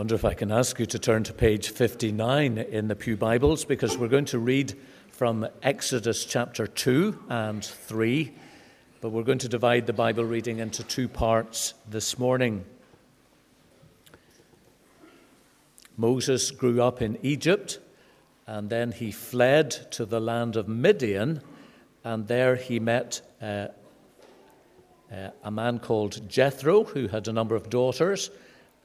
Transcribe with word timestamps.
wonder 0.00 0.14
if 0.14 0.24
I 0.24 0.32
can 0.32 0.50
ask 0.50 0.80
you 0.80 0.86
to 0.86 0.98
turn 0.98 1.24
to 1.24 1.34
page 1.34 1.68
59 1.68 2.56
in 2.56 2.88
the 2.88 2.96
Pew 2.96 3.18
Bibles 3.18 3.66
because 3.66 3.98
we're 3.98 4.08
going 4.08 4.24
to 4.24 4.38
read 4.38 4.72
from 5.10 5.46
Exodus 5.62 6.24
chapter 6.24 6.66
2 6.66 7.24
and 7.28 7.62
3, 7.62 8.32
but 9.02 9.10
we're 9.10 9.24
going 9.24 9.36
to 9.40 9.48
divide 9.50 9.86
the 9.86 9.92
Bible 9.92 10.24
reading 10.24 10.58
into 10.58 10.82
two 10.84 11.06
parts 11.06 11.74
this 11.86 12.18
morning. 12.18 12.64
Moses 15.98 16.50
grew 16.50 16.80
up 16.80 17.02
in 17.02 17.18
Egypt 17.22 17.78
and 18.46 18.70
then 18.70 18.92
he 18.92 19.12
fled 19.12 19.70
to 19.90 20.06
the 20.06 20.18
land 20.18 20.56
of 20.56 20.66
Midian, 20.66 21.42
and 22.04 22.26
there 22.26 22.56
he 22.56 22.80
met 22.80 23.20
uh, 23.42 23.66
uh, 25.12 25.28
a 25.44 25.50
man 25.50 25.78
called 25.78 26.26
Jethro 26.26 26.84
who 26.84 27.08
had 27.08 27.28
a 27.28 27.34
number 27.34 27.54
of 27.54 27.68
daughters 27.68 28.30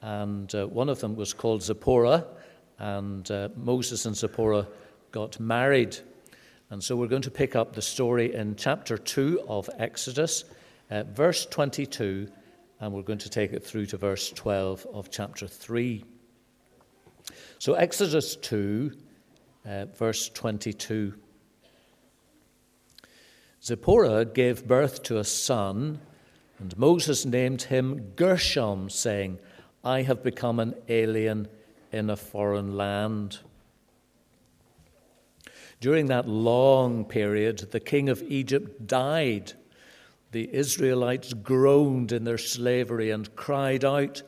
and 0.06 0.54
uh, 0.54 0.68
one 0.68 0.88
of 0.88 1.00
them 1.00 1.16
was 1.16 1.34
called 1.34 1.64
Zipporah, 1.64 2.28
and 2.78 3.30
uh, 3.32 3.50
Moses 3.56 4.06
and 4.06 4.16
Zipporah 4.16 4.68
got 5.12 5.40
married. 5.40 5.98
And 6.70 6.84
so 6.84 6.96
we're 6.96 7.08
going 7.08 7.24
to 7.24 7.32
pick 7.32 7.56
up 7.56 7.74
the 7.74 7.82
story 7.82 8.36
in 8.36 8.56
chapter 8.56 9.00
2 9.00 9.46
of 9.48 9.68
Exodus, 9.80 10.44
uh, 10.92 11.06
verse 11.06 11.48
22, 11.48 12.30
and 12.80 12.94
we're 12.94 13.02
going 13.02 13.18
to 13.18 13.32
take 13.32 13.52
it 13.52 13.64
through 13.64 13.88
to 13.88 13.98
verse 13.98 14.30
12 14.30 14.86
of 14.94 15.10
chapter 15.10 15.48
3. 15.48 16.06
So, 17.58 17.74
Exodus 17.74 18.36
2, 18.36 18.92
uh, 19.66 19.86
verse 19.86 20.30
22. 20.30 21.16
Zipporah 23.64 24.26
gave 24.26 24.68
birth 24.68 25.02
to 25.04 25.18
a 25.18 25.24
son, 25.24 26.00
and 26.60 26.78
Moses 26.78 27.26
named 27.26 27.64
him 27.64 28.12
Gershom, 28.16 28.92
saying, 28.92 29.40
I 29.86 30.02
have 30.02 30.24
become 30.24 30.60
an 30.60 30.74
alien 30.90 31.48
in 31.92 32.10
a 32.10 32.16
foreign 32.16 32.76
land. 32.76 33.38
During 35.80 36.08
that 36.08 36.28
long 36.28 37.06
period, 37.06 37.70
the 37.72 37.80
king 37.80 38.10
of 38.10 38.24
Egypt 38.24 38.88
died. 38.88 39.54
The 40.32 40.52
Israelites 40.52 41.34
groaned 41.34 42.12
in 42.12 42.24
their 42.24 42.40
slavery 42.40 43.12
and 43.12 43.34
cried 43.36 43.86
out, 43.86 44.24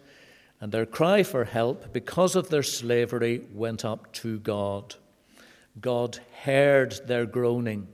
and 0.61 0.72
their 0.72 0.86
cry 0.86 1.23
for 1.23 1.45
help 1.45 1.92
because 1.92 2.36
of 2.36 2.49
their 2.49 2.64
slavery 2.64 3.42
went 3.52 3.83
up 3.83 4.14
to 4.14 4.38
God. 4.38 4.95
God 5.81 6.19
heard 6.44 6.99
their 7.08 7.25
groaning, 7.25 7.88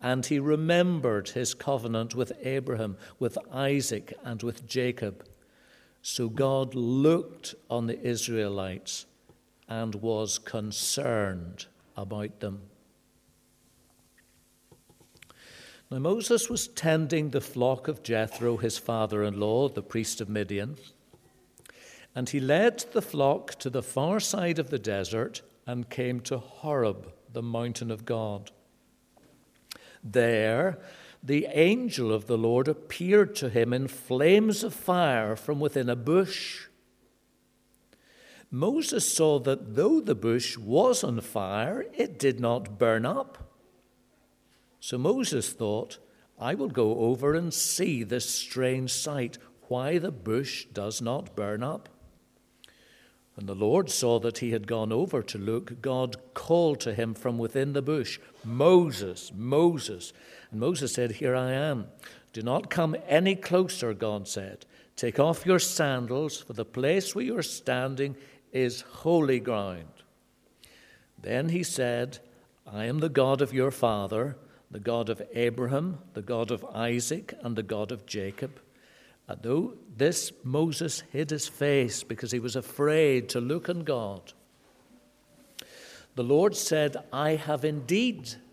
and 0.00 0.24
he 0.24 0.38
remembered 0.38 1.30
his 1.30 1.52
covenant 1.52 2.14
with 2.14 2.32
Abraham, 2.42 2.96
with 3.18 3.36
Isaac, 3.52 4.14
and 4.24 4.42
with 4.42 4.66
Jacob. 4.66 5.26
So 6.08 6.28
God 6.28 6.76
looked 6.76 7.56
on 7.68 7.88
the 7.88 8.00
Israelites 8.00 9.06
and 9.68 9.92
was 9.96 10.38
concerned 10.38 11.66
about 11.96 12.38
them. 12.38 12.62
Now, 15.90 15.98
Moses 15.98 16.48
was 16.48 16.68
tending 16.68 17.30
the 17.30 17.40
flock 17.40 17.88
of 17.88 18.04
Jethro, 18.04 18.56
his 18.56 18.78
father 18.78 19.24
in 19.24 19.40
law, 19.40 19.68
the 19.68 19.82
priest 19.82 20.20
of 20.20 20.28
Midian, 20.28 20.76
and 22.14 22.28
he 22.28 22.38
led 22.38 22.84
the 22.92 23.02
flock 23.02 23.56
to 23.58 23.68
the 23.68 23.82
far 23.82 24.20
side 24.20 24.60
of 24.60 24.70
the 24.70 24.78
desert 24.78 25.42
and 25.66 25.90
came 25.90 26.20
to 26.20 26.38
Horeb, 26.38 27.12
the 27.32 27.42
mountain 27.42 27.90
of 27.90 28.04
God. 28.04 28.52
There, 30.04 30.78
the 31.26 31.48
angel 31.50 32.12
of 32.12 32.28
the 32.28 32.38
Lord 32.38 32.68
appeared 32.68 33.34
to 33.36 33.50
him 33.50 33.72
in 33.72 33.88
flames 33.88 34.62
of 34.62 34.72
fire 34.72 35.34
from 35.34 35.58
within 35.58 35.88
a 35.88 35.96
bush. 35.96 36.66
Moses 38.48 39.12
saw 39.12 39.40
that 39.40 39.74
though 39.74 40.00
the 40.00 40.14
bush 40.14 40.56
was 40.56 41.02
on 41.02 41.20
fire, 41.20 41.84
it 41.94 42.16
did 42.16 42.38
not 42.38 42.78
burn 42.78 43.04
up. 43.04 43.52
So 44.78 44.98
Moses 44.98 45.52
thought, 45.52 45.98
I 46.38 46.54
will 46.54 46.68
go 46.68 47.00
over 47.00 47.34
and 47.34 47.52
see 47.52 48.04
this 48.04 48.30
strange 48.30 48.92
sight, 48.92 49.36
why 49.62 49.98
the 49.98 50.12
bush 50.12 50.66
does 50.66 51.02
not 51.02 51.34
burn 51.34 51.64
up. 51.64 51.88
When 53.36 53.46
the 53.46 53.54
Lord 53.54 53.90
saw 53.90 54.18
that 54.20 54.38
he 54.38 54.52
had 54.52 54.66
gone 54.66 54.92
over 54.92 55.22
to 55.22 55.38
look, 55.38 55.82
God 55.82 56.16
called 56.32 56.80
to 56.80 56.94
him 56.94 57.12
from 57.12 57.36
within 57.36 57.74
the 57.74 57.82
bush, 57.82 58.18
Moses, 58.42 59.30
Moses. 59.34 60.14
And 60.56 60.60
Moses 60.62 60.94
said, 60.94 61.10
Here 61.10 61.36
I 61.36 61.52
am. 61.52 61.88
Do 62.32 62.40
not 62.40 62.70
come 62.70 62.96
any 63.06 63.36
closer, 63.36 63.92
God 63.92 64.26
said. 64.26 64.64
Take 64.96 65.20
off 65.20 65.44
your 65.44 65.58
sandals, 65.58 66.40
for 66.40 66.54
the 66.54 66.64
place 66.64 67.14
where 67.14 67.26
you 67.26 67.36
are 67.36 67.42
standing 67.42 68.16
is 68.54 68.80
holy 68.80 69.38
ground. 69.38 69.84
Then 71.20 71.50
he 71.50 71.62
said, 71.62 72.20
I 72.66 72.86
am 72.86 73.00
the 73.00 73.10
God 73.10 73.42
of 73.42 73.52
your 73.52 73.70
father, 73.70 74.38
the 74.70 74.80
God 74.80 75.10
of 75.10 75.20
Abraham, 75.34 75.98
the 76.14 76.22
God 76.22 76.50
of 76.50 76.64
Isaac, 76.74 77.34
and 77.42 77.54
the 77.54 77.62
God 77.62 77.92
of 77.92 78.06
Jacob. 78.06 78.58
And 79.28 79.42
though 79.42 79.74
this 79.94 80.32
Moses 80.42 81.02
hid 81.12 81.28
his 81.28 81.48
face 81.48 82.02
because 82.02 82.32
he 82.32 82.40
was 82.40 82.56
afraid 82.56 83.28
to 83.28 83.42
look 83.42 83.68
on 83.68 83.84
God, 83.84 84.32
the 86.14 86.24
Lord 86.24 86.56
said, 86.56 86.96
I 87.12 87.32
have 87.32 87.62
indeed 87.62 88.36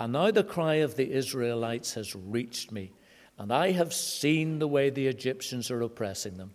And 0.00 0.14
now 0.14 0.30
the 0.30 0.42
cry 0.42 0.76
of 0.76 0.96
the 0.96 1.12
Israelites 1.12 1.92
has 1.92 2.16
reached 2.16 2.72
me, 2.72 2.90
and 3.38 3.52
I 3.52 3.72
have 3.72 3.92
seen 3.92 4.58
the 4.58 4.66
way 4.66 4.88
the 4.88 5.06
Egyptians 5.06 5.70
are 5.70 5.82
oppressing 5.82 6.38
them. 6.38 6.54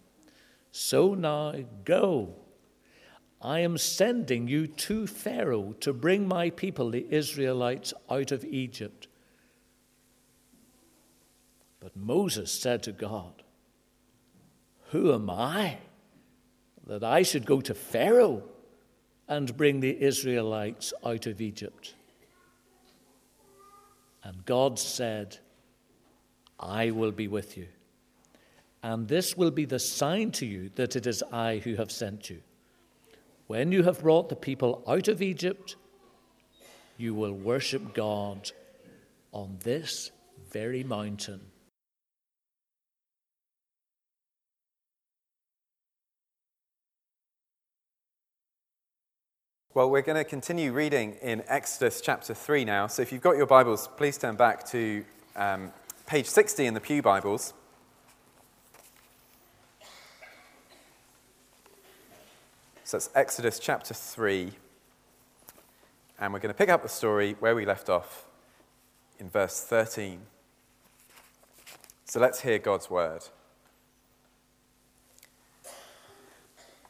So 0.71 1.13
now 1.13 1.53
go. 1.83 2.37
I 3.39 3.59
am 3.59 3.77
sending 3.77 4.47
you 4.47 4.65
to 4.65 5.05
Pharaoh 5.05 5.75
to 5.81 5.93
bring 5.93 6.27
my 6.27 6.49
people, 6.49 6.89
the 6.89 7.05
Israelites, 7.11 7.93
out 8.09 8.31
of 8.31 8.43
Egypt. 8.43 9.07
But 11.79 11.95
Moses 11.95 12.51
said 12.51 12.81
to 12.83 12.91
God, 12.91 13.43
Who 14.89 15.13
am 15.13 15.29
I 15.29 15.77
that 16.87 17.03
I 17.03 17.21
should 17.21 17.45
go 17.45 17.61
to 17.61 17.75
Pharaoh 17.75 18.41
and 19.27 19.55
bring 19.55 19.81
the 19.81 20.01
Israelites 20.01 20.93
out 21.05 21.27
of 21.27 21.39
Egypt? 21.39 21.93
And 24.25 24.43
God 24.43 24.79
said, 24.79 25.37
I 26.59 26.89
will 26.89 27.11
be 27.11 27.27
with 27.27 27.55
you. 27.57 27.67
And 28.81 29.07
this 29.07 29.37
will 29.37 29.51
be 29.51 29.65
the 29.65 29.79
sign 29.79 30.31
to 30.31 30.45
you 30.47 30.71
that 30.75 30.95
it 30.95 31.05
is 31.05 31.23
I 31.31 31.57
who 31.57 31.75
have 31.75 31.91
sent 31.91 32.29
you. 32.29 32.41
When 33.45 33.71
you 33.71 33.83
have 33.83 34.01
brought 34.01 34.29
the 34.29 34.35
people 34.35 34.83
out 34.87 35.07
of 35.07 35.21
Egypt, 35.21 35.75
you 36.97 37.13
will 37.13 37.33
worship 37.33 37.93
God 37.93 38.51
on 39.31 39.57
this 39.63 40.09
very 40.51 40.83
mountain. 40.83 41.41
Well, 49.75 49.89
we're 49.89 50.03
going 50.03 50.15
to 50.15 50.23
continue 50.23 50.71
reading 50.71 51.17
in 51.21 51.43
Exodus 51.49 51.99
chapter 51.99 52.33
3 52.33 52.63
now. 52.63 52.87
So 52.87 53.01
if 53.01 53.11
you've 53.11 53.21
got 53.21 53.35
your 53.35 53.45
Bibles, 53.45 53.89
please 53.97 54.17
turn 54.17 54.37
back 54.37 54.65
to 54.67 55.03
um, 55.35 55.73
page 56.05 56.27
60 56.27 56.65
in 56.65 56.73
the 56.73 56.79
Pew 56.79 57.01
Bibles. 57.01 57.53
So 62.85 62.95
that's 62.95 63.09
Exodus 63.13 63.59
chapter 63.59 63.93
3. 63.93 64.53
And 66.21 66.31
we're 66.31 66.39
going 66.39 66.53
to 66.53 66.57
pick 66.57 66.69
up 66.69 66.81
the 66.81 66.87
story 66.87 67.35
where 67.41 67.53
we 67.53 67.65
left 67.65 67.89
off 67.89 68.27
in 69.19 69.29
verse 69.29 69.61
13. 69.61 70.21
So 72.05 72.21
let's 72.21 72.39
hear 72.39 72.59
God's 72.59 72.89
word. 72.89 73.23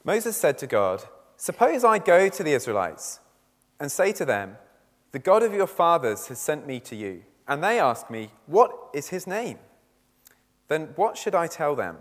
Moses 0.04 0.38
said 0.38 0.60
to 0.60 0.68
God, 0.68 1.06
Suppose 1.46 1.84
I 1.84 2.00
go 2.00 2.28
to 2.28 2.44
the 2.44 2.54
Israelites 2.54 3.20
and 3.80 3.92
say 3.92 4.12
to 4.14 4.26
them, 4.26 4.58
The 5.12 5.20
God 5.20 5.44
of 5.44 5.54
your 5.54 5.68
fathers 5.68 6.26
has 6.26 6.40
sent 6.40 6.66
me 6.66 6.80
to 6.80 6.96
you, 6.96 7.22
and 7.48 7.64
they 7.64 7.80
ask 7.80 8.10
me, 8.10 8.32
What 8.48 8.72
is 8.96 9.10
his 9.10 9.28
name? 9.28 9.60
Then 10.70 10.90
what 10.96 11.20
should 11.20 11.36
I 11.36 11.46
tell 11.46 11.76
them? 11.76 11.98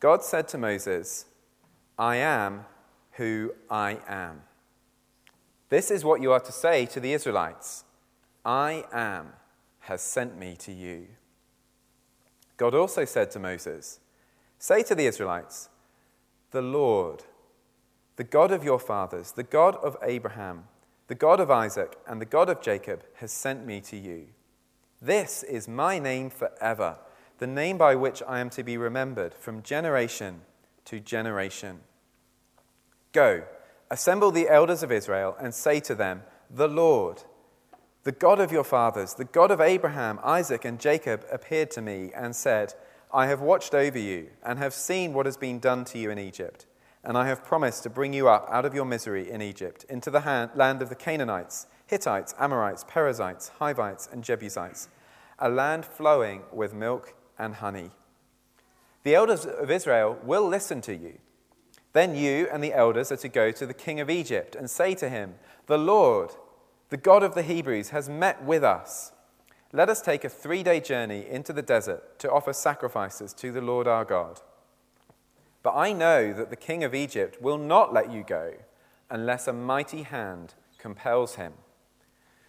God 0.00 0.24
said 0.24 0.48
to 0.48 0.56
Moses, 0.56 1.26
I 1.98 2.16
am 2.16 2.64
who 3.12 3.52
I 3.68 3.98
am. 4.08 4.40
This 5.68 5.90
is 5.90 6.02
what 6.02 6.22
you 6.22 6.32
are 6.32 6.40
to 6.40 6.50
say 6.50 6.86
to 6.86 7.00
the 7.00 7.12
Israelites 7.12 7.84
I 8.42 8.84
am 8.90 9.34
has 9.80 10.00
sent 10.00 10.38
me 10.38 10.56
to 10.60 10.72
you. 10.72 11.08
God 12.56 12.74
also 12.74 13.04
said 13.04 13.30
to 13.32 13.38
Moses, 13.38 14.00
Say 14.58 14.82
to 14.84 14.94
the 14.94 15.04
Israelites, 15.04 15.68
The 16.52 16.62
Lord, 16.62 17.24
the 18.16 18.24
God 18.24 18.52
of 18.52 18.64
your 18.64 18.78
fathers, 18.78 19.32
the 19.32 19.42
God 19.42 19.76
of 19.76 19.96
Abraham, 20.02 20.64
the 21.08 21.14
God 21.14 21.40
of 21.40 21.50
Isaac, 21.50 21.98
and 22.06 22.20
the 22.20 22.26
God 22.26 22.48
of 22.48 22.60
Jacob, 22.60 23.04
has 23.14 23.32
sent 23.32 23.66
me 23.66 23.80
to 23.82 23.96
you. 23.96 24.26
This 25.02 25.42
is 25.42 25.68
my 25.68 25.98
name 25.98 26.30
forever, 26.30 26.96
the 27.38 27.46
name 27.46 27.76
by 27.76 27.94
which 27.94 28.22
I 28.26 28.40
am 28.40 28.50
to 28.50 28.62
be 28.62 28.76
remembered 28.76 29.34
from 29.34 29.62
generation 29.62 30.42
to 30.86 31.00
generation. 31.00 31.80
Go, 33.12 33.44
assemble 33.90 34.30
the 34.30 34.48
elders 34.48 34.82
of 34.82 34.92
Israel, 34.92 35.36
and 35.40 35.52
say 35.52 35.80
to 35.80 35.94
them, 35.94 36.22
The 36.50 36.68
Lord, 36.68 37.24
the 38.04 38.12
God 38.12 38.38
of 38.38 38.52
your 38.52 38.64
fathers, 38.64 39.14
the 39.14 39.24
God 39.24 39.50
of 39.50 39.60
Abraham, 39.60 40.20
Isaac, 40.22 40.64
and 40.64 40.78
Jacob, 40.78 41.24
appeared 41.32 41.70
to 41.72 41.82
me 41.82 42.12
and 42.14 42.36
said, 42.36 42.74
I 43.12 43.26
have 43.26 43.40
watched 43.40 43.74
over 43.74 43.98
you 43.98 44.30
and 44.44 44.58
have 44.58 44.74
seen 44.74 45.12
what 45.12 45.26
has 45.26 45.36
been 45.36 45.58
done 45.58 45.84
to 45.86 45.98
you 45.98 46.10
in 46.10 46.18
Egypt. 46.18 46.66
And 47.04 47.18
I 47.18 47.26
have 47.26 47.44
promised 47.44 47.82
to 47.82 47.90
bring 47.90 48.14
you 48.14 48.28
up 48.28 48.48
out 48.50 48.64
of 48.64 48.74
your 48.74 48.86
misery 48.86 49.30
in 49.30 49.42
Egypt 49.42 49.84
into 49.88 50.10
the 50.10 50.20
hand, 50.20 50.52
land 50.54 50.80
of 50.80 50.88
the 50.88 50.94
Canaanites, 50.94 51.66
Hittites, 51.86 52.34
Amorites, 52.38 52.84
Perizzites, 52.88 53.50
Hivites, 53.58 54.08
and 54.10 54.24
Jebusites, 54.24 54.88
a 55.38 55.50
land 55.50 55.84
flowing 55.84 56.42
with 56.50 56.72
milk 56.72 57.14
and 57.38 57.56
honey. 57.56 57.90
The 59.02 59.14
elders 59.14 59.44
of 59.44 59.70
Israel 59.70 60.18
will 60.24 60.48
listen 60.48 60.80
to 60.82 60.94
you. 60.96 61.18
Then 61.92 62.16
you 62.16 62.48
and 62.50 62.64
the 62.64 62.72
elders 62.72 63.12
are 63.12 63.18
to 63.18 63.28
go 63.28 63.52
to 63.52 63.66
the 63.66 63.74
king 63.74 64.00
of 64.00 64.08
Egypt 64.08 64.56
and 64.56 64.70
say 64.70 64.94
to 64.94 65.10
him, 65.10 65.34
The 65.66 65.78
Lord, 65.78 66.30
the 66.88 66.96
God 66.96 67.22
of 67.22 67.34
the 67.34 67.42
Hebrews, 67.42 67.90
has 67.90 68.08
met 68.08 68.42
with 68.42 68.64
us. 68.64 69.12
Let 69.72 69.90
us 69.90 70.00
take 70.00 70.24
a 70.24 70.28
three 70.28 70.62
day 70.62 70.80
journey 70.80 71.26
into 71.28 71.52
the 71.52 71.62
desert 71.62 72.18
to 72.20 72.30
offer 72.30 72.52
sacrifices 72.52 73.34
to 73.34 73.52
the 73.52 73.60
Lord 73.60 73.86
our 73.86 74.04
God. 74.04 74.40
But 75.64 75.74
I 75.74 75.92
know 75.92 76.32
that 76.32 76.50
the 76.50 76.56
king 76.56 76.84
of 76.84 76.94
Egypt 76.94 77.42
will 77.42 77.58
not 77.58 77.92
let 77.92 78.12
you 78.12 78.22
go 78.22 78.52
unless 79.10 79.48
a 79.48 79.52
mighty 79.52 80.02
hand 80.02 80.54
compels 80.78 81.34
him. 81.34 81.54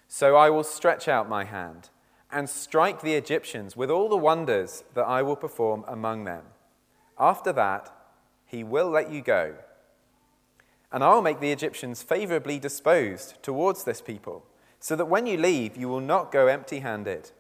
So 0.08 0.36
I 0.36 0.52
will 0.52 0.64
stretch 0.64 1.08
out 1.08 1.28
my 1.28 1.46
hand 1.46 1.90
and 2.32 2.48
strike 2.48 3.02
the 3.02 3.16
Egyptians 3.16 3.76
with 3.76 3.90
all 3.90 4.10
the 4.10 4.16
wonders 4.16 4.84
that 4.94 5.08
I 5.08 5.24
will 5.24 5.36
perform 5.36 5.84
among 5.88 6.26
them. 6.26 6.44
After 7.18 7.52
that, 7.54 7.90
he 8.46 8.64
will 8.64 8.92
let 8.92 9.10
you 9.10 9.24
go 9.24 9.56
and 10.96 11.04
I'll 11.04 11.22
make 11.22 11.42
the 11.42 11.52
Egyptians 11.52 12.02
favorably 12.02 12.58
disposed 12.58 13.44
towards 13.44 13.84
this 13.84 14.00
people, 14.00 14.46
so 14.80 14.96
that 14.96 15.10
when 15.10 15.28
you 15.28 15.38
leave, 15.38 15.76
you 15.76 15.90
will 15.90 16.00
not 16.00 16.32
go 16.32 16.48
empty 16.48 16.80
handed. 16.80 17.32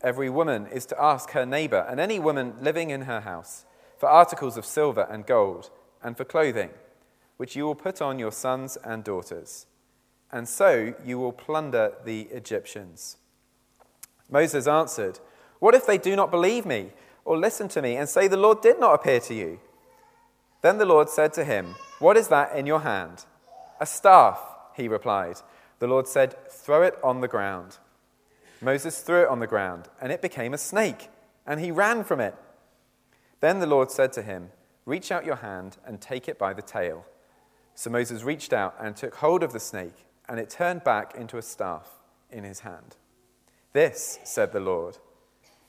Every 0.00 0.28
woman 0.28 0.66
is 0.66 0.84
to 0.86 1.00
ask 1.00 1.30
her 1.30 1.46
neighbor, 1.46 1.86
and 1.88 2.00
any 2.00 2.18
woman 2.18 2.54
living 2.60 2.90
in 2.90 3.02
her 3.02 3.20
house, 3.20 3.66
for 4.02 4.08
articles 4.08 4.56
of 4.56 4.66
silver 4.66 5.06
and 5.08 5.26
gold, 5.26 5.70
and 6.02 6.16
for 6.16 6.24
clothing, 6.24 6.70
which 7.36 7.54
you 7.54 7.62
will 7.64 7.76
put 7.76 8.02
on 8.02 8.18
your 8.18 8.32
sons 8.32 8.76
and 8.82 9.04
daughters. 9.04 9.66
And 10.32 10.48
so 10.48 10.92
you 11.04 11.20
will 11.20 11.30
plunder 11.30 11.92
the 12.04 12.22
Egyptians. 12.32 13.18
Moses 14.28 14.66
answered, 14.66 15.20
What 15.60 15.76
if 15.76 15.86
they 15.86 15.98
do 15.98 16.16
not 16.16 16.32
believe 16.32 16.66
me, 16.66 16.90
or 17.24 17.38
listen 17.38 17.68
to 17.68 17.80
me, 17.80 17.94
and 17.94 18.08
say, 18.08 18.26
The 18.26 18.36
Lord 18.36 18.60
did 18.60 18.80
not 18.80 18.92
appear 18.92 19.20
to 19.20 19.34
you? 19.34 19.60
Then 20.62 20.78
the 20.78 20.84
Lord 20.84 21.08
said 21.08 21.32
to 21.34 21.44
him, 21.44 21.76
What 22.00 22.16
is 22.16 22.26
that 22.26 22.56
in 22.56 22.66
your 22.66 22.80
hand? 22.80 23.24
A 23.78 23.86
staff, 23.86 24.40
he 24.74 24.88
replied. 24.88 25.36
The 25.78 25.86
Lord 25.86 26.08
said, 26.08 26.34
Throw 26.50 26.82
it 26.82 26.98
on 27.04 27.20
the 27.20 27.28
ground. 27.28 27.78
Moses 28.60 29.00
threw 29.00 29.22
it 29.22 29.28
on 29.28 29.38
the 29.38 29.46
ground, 29.46 29.86
and 30.00 30.10
it 30.10 30.20
became 30.20 30.54
a 30.54 30.58
snake, 30.58 31.08
and 31.46 31.60
he 31.60 31.70
ran 31.70 32.02
from 32.02 32.18
it. 32.18 32.34
Then 33.42 33.58
the 33.58 33.66
Lord 33.66 33.90
said 33.90 34.12
to 34.14 34.22
him, 34.22 34.50
Reach 34.86 35.10
out 35.10 35.26
your 35.26 35.36
hand 35.36 35.76
and 35.84 36.00
take 36.00 36.28
it 36.28 36.38
by 36.38 36.54
the 36.54 36.62
tail. 36.62 37.04
So 37.74 37.90
Moses 37.90 38.22
reached 38.22 38.52
out 38.52 38.76
and 38.80 38.96
took 38.96 39.16
hold 39.16 39.42
of 39.42 39.52
the 39.52 39.58
snake, 39.58 40.06
and 40.28 40.38
it 40.38 40.48
turned 40.48 40.84
back 40.84 41.16
into 41.16 41.38
a 41.38 41.42
staff 41.42 41.88
in 42.30 42.44
his 42.44 42.60
hand. 42.60 42.96
This, 43.72 44.20
said 44.22 44.52
the 44.52 44.60
Lord, 44.60 44.98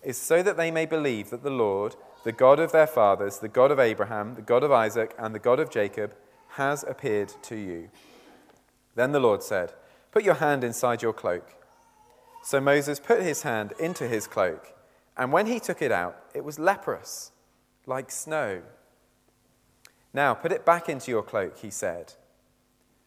is 0.04 0.18
so 0.18 0.44
that 0.44 0.56
they 0.56 0.70
may 0.70 0.86
believe 0.86 1.32
that 1.32 1.42
the 1.42 1.50
Lord, 1.50 1.96
the 2.24 2.32
God 2.32 2.60
of 2.60 2.72
their 2.72 2.86
fathers, 2.86 3.40
the 3.40 3.48
God 3.48 3.72
of 3.72 3.80
Abraham, 3.80 4.36
the 4.36 4.44
God 4.44 4.64
of 4.64 4.72
Isaac, 4.72 5.16
and 5.18 5.34
the 5.34 5.40
God 5.40 5.60
of 5.60 5.72
Jacob, 5.72 6.14
has 6.50 6.84
appeared 6.84 7.34
to 7.42 7.56
you. 7.56 7.90
Then 8.94 9.14
the 9.14 9.20
Lord 9.20 9.42
said, 9.42 9.74
Put 10.12 10.24
your 10.24 10.36
hand 10.36 10.64
inside 10.64 11.02
your 11.02 11.14
cloak. 11.14 11.56
So 12.44 12.62
Moses 12.62 13.00
put 13.00 13.24
his 13.24 13.42
hand 13.42 13.74
into 13.80 14.08
his 14.08 14.28
cloak, 14.28 14.76
and 15.18 15.32
when 15.32 15.48
he 15.48 15.60
took 15.60 15.82
it 15.82 15.92
out, 15.92 16.22
it 16.36 16.44
was 16.44 16.60
leprous, 16.60 17.32
like 17.86 18.12
snow. 18.12 18.62
Now 20.14 20.34
put 20.34 20.52
it 20.52 20.66
back 20.66 20.90
into 20.90 21.12
your 21.12 21.24
cloak, 21.24 21.58
he 21.58 21.70
said. 21.70 22.14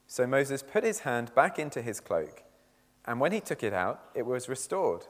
So 0.07 0.27
Moses 0.27 0.63
put 0.63 0.85
his 0.85 1.01
hand 1.01 1.35
back 1.35 1.59
into 1.59 1.83
his 1.83 2.01
cloak, 2.01 2.43
and 3.05 3.21
when 3.21 3.33
he 3.33 3.41
took 3.41 3.63
it 3.63 3.73
out, 3.73 4.03
it 4.15 4.27
was 4.27 4.49
restored, 4.49 5.07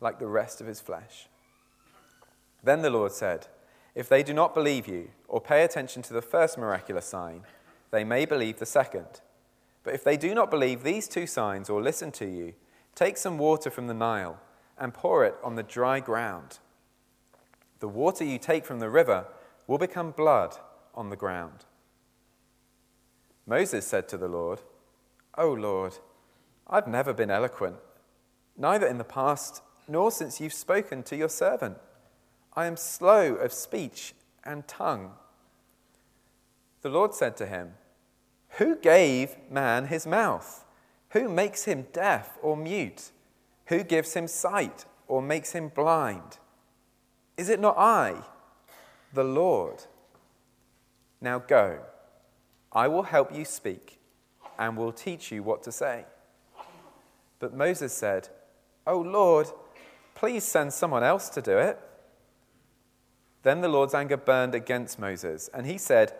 like 0.00 0.18
the 0.18 0.26
rest 0.26 0.60
of 0.60 0.66
his 0.66 0.80
flesh. 0.80 1.28
Then 2.62 2.82
the 2.82 2.90
Lord 2.90 3.12
said, 3.12 3.46
If 3.94 4.08
they 4.08 4.22
do 4.22 4.34
not 4.34 4.54
believe 4.54 4.88
you 4.88 5.10
or 5.28 5.40
pay 5.40 5.64
attention 5.64 6.02
to 6.02 6.14
the 6.14 6.22
first 6.22 6.58
miraculous 6.58 7.06
sign, 7.06 7.42
they 7.90 8.04
may 8.04 8.24
believe 8.24 8.58
the 8.58 8.66
second. 8.66 9.20
But 9.82 9.94
if 9.94 10.02
they 10.02 10.16
do 10.16 10.34
not 10.34 10.50
believe 10.50 10.82
these 10.82 11.06
two 11.06 11.26
signs 11.26 11.68
or 11.68 11.82
listen 11.82 12.10
to 12.12 12.26
you, 12.26 12.54
take 12.94 13.16
some 13.16 13.38
water 13.38 13.70
from 13.70 13.86
the 13.86 13.94
Nile 13.94 14.40
and 14.78 14.94
pour 14.94 15.24
it 15.24 15.36
on 15.44 15.54
the 15.54 15.62
dry 15.62 16.00
ground. 16.00 16.58
The 17.84 17.88
water 17.88 18.24
you 18.24 18.38
take 18.38 18.64
from 18.64 18.78
the 18.78 18.88
river 18.88 19.26
will 19.66 19.76
become 19.76 20.12
blood 20.12 20.56
on 20.94 21.10
the 21.10 21.16
ground. 21.16 21.66
Moses 23.46 23.86
said 23.86 24.08
to 24.08 24.16
the 24.16 24.26
Lord, 24.26 24.62
O 25.36 25.52
Lord, 25.52 25.98
I've 26.66 26.88
never 26.88 27.12
been 27.12 27.30
eloquent, 27.30 27.76
neither 28.56 28.86
in 28.86 28.96
the 28.96 29.04
past 29.04 29.60
nor 29.86 30.10
since 30.10 30.40
you've 30.40 30.54
spoken 30.54 31.02
to 31.02 31.14
your 31.14 31.28
servant. 31.28 31.76
I 32.54 32.64
am 32.64 32.78
slow 32.78 33.34
of 33.34 33.52
speech 33.52 34.14
and 34.44 34.66
tongue. 34.66 35.10
The 36.80 36.88
Lord 36.88 37.12
said 37.12 37.36
to 37.36 37.46
him, 37.46 37.74
Who 38.56 38.76
gave 38.76 39.36
man 39.50 39.88
his 39.88 40.06
mouth? 40.06 40.64
Who 41.10 41.28
makes 41.28 41.66
him 41.66 41.88
deaf 41.92 42.38
or 42.40 42.56
mute? 42.56 43.10
Who 43.66 43.84
gives 43.84 44.14
him 44.14 44.26
sight 44.26 44.86
or 45.06 45.20
makes 45.20 45.52
him 45.52 45.68
blind? 45.68 46.38
Is 47.36 47.48
it 47.48 47.60
not 47.60 47.76
I, 47.76 48.14
the 49.12 49.24
Lord? 49.24 49.84
Now 51.20 51.38
go, 51.38 51.80
I 52.72 52.88
will 52.88 53.02
help 53.02 53.34
you 53.34 53.44
speak 53.44 53.98
and 54.58 54.76
will 54.76 54.92
teach 54.92 55.32
you 55.32 55.42
what 55.42 55.62
to 55.64 55.72
say. 55.72 56.04
But 57.40 57.54
Moses 57.54 57.92
said, 57.92 58.28
O 58.86 58.98
Lord, 58.98 59.48
please 60.14 60.44
send 60.44 60.72
someone 60.72 61.02
else 61.02 61.28
to 61.30 61.42
do 61.42 61.58
it. 61.58 61.78
Then 63.42 63.60
the 63.60 63.68
Lord's 63.68 63.94
anger 63.94 64.16
burned 64.16 64.54
against 64.54 64.98
Moses, 64.98 65.50
and 65.52 65.66
he 65.66 65.76
said, 65.76 66.14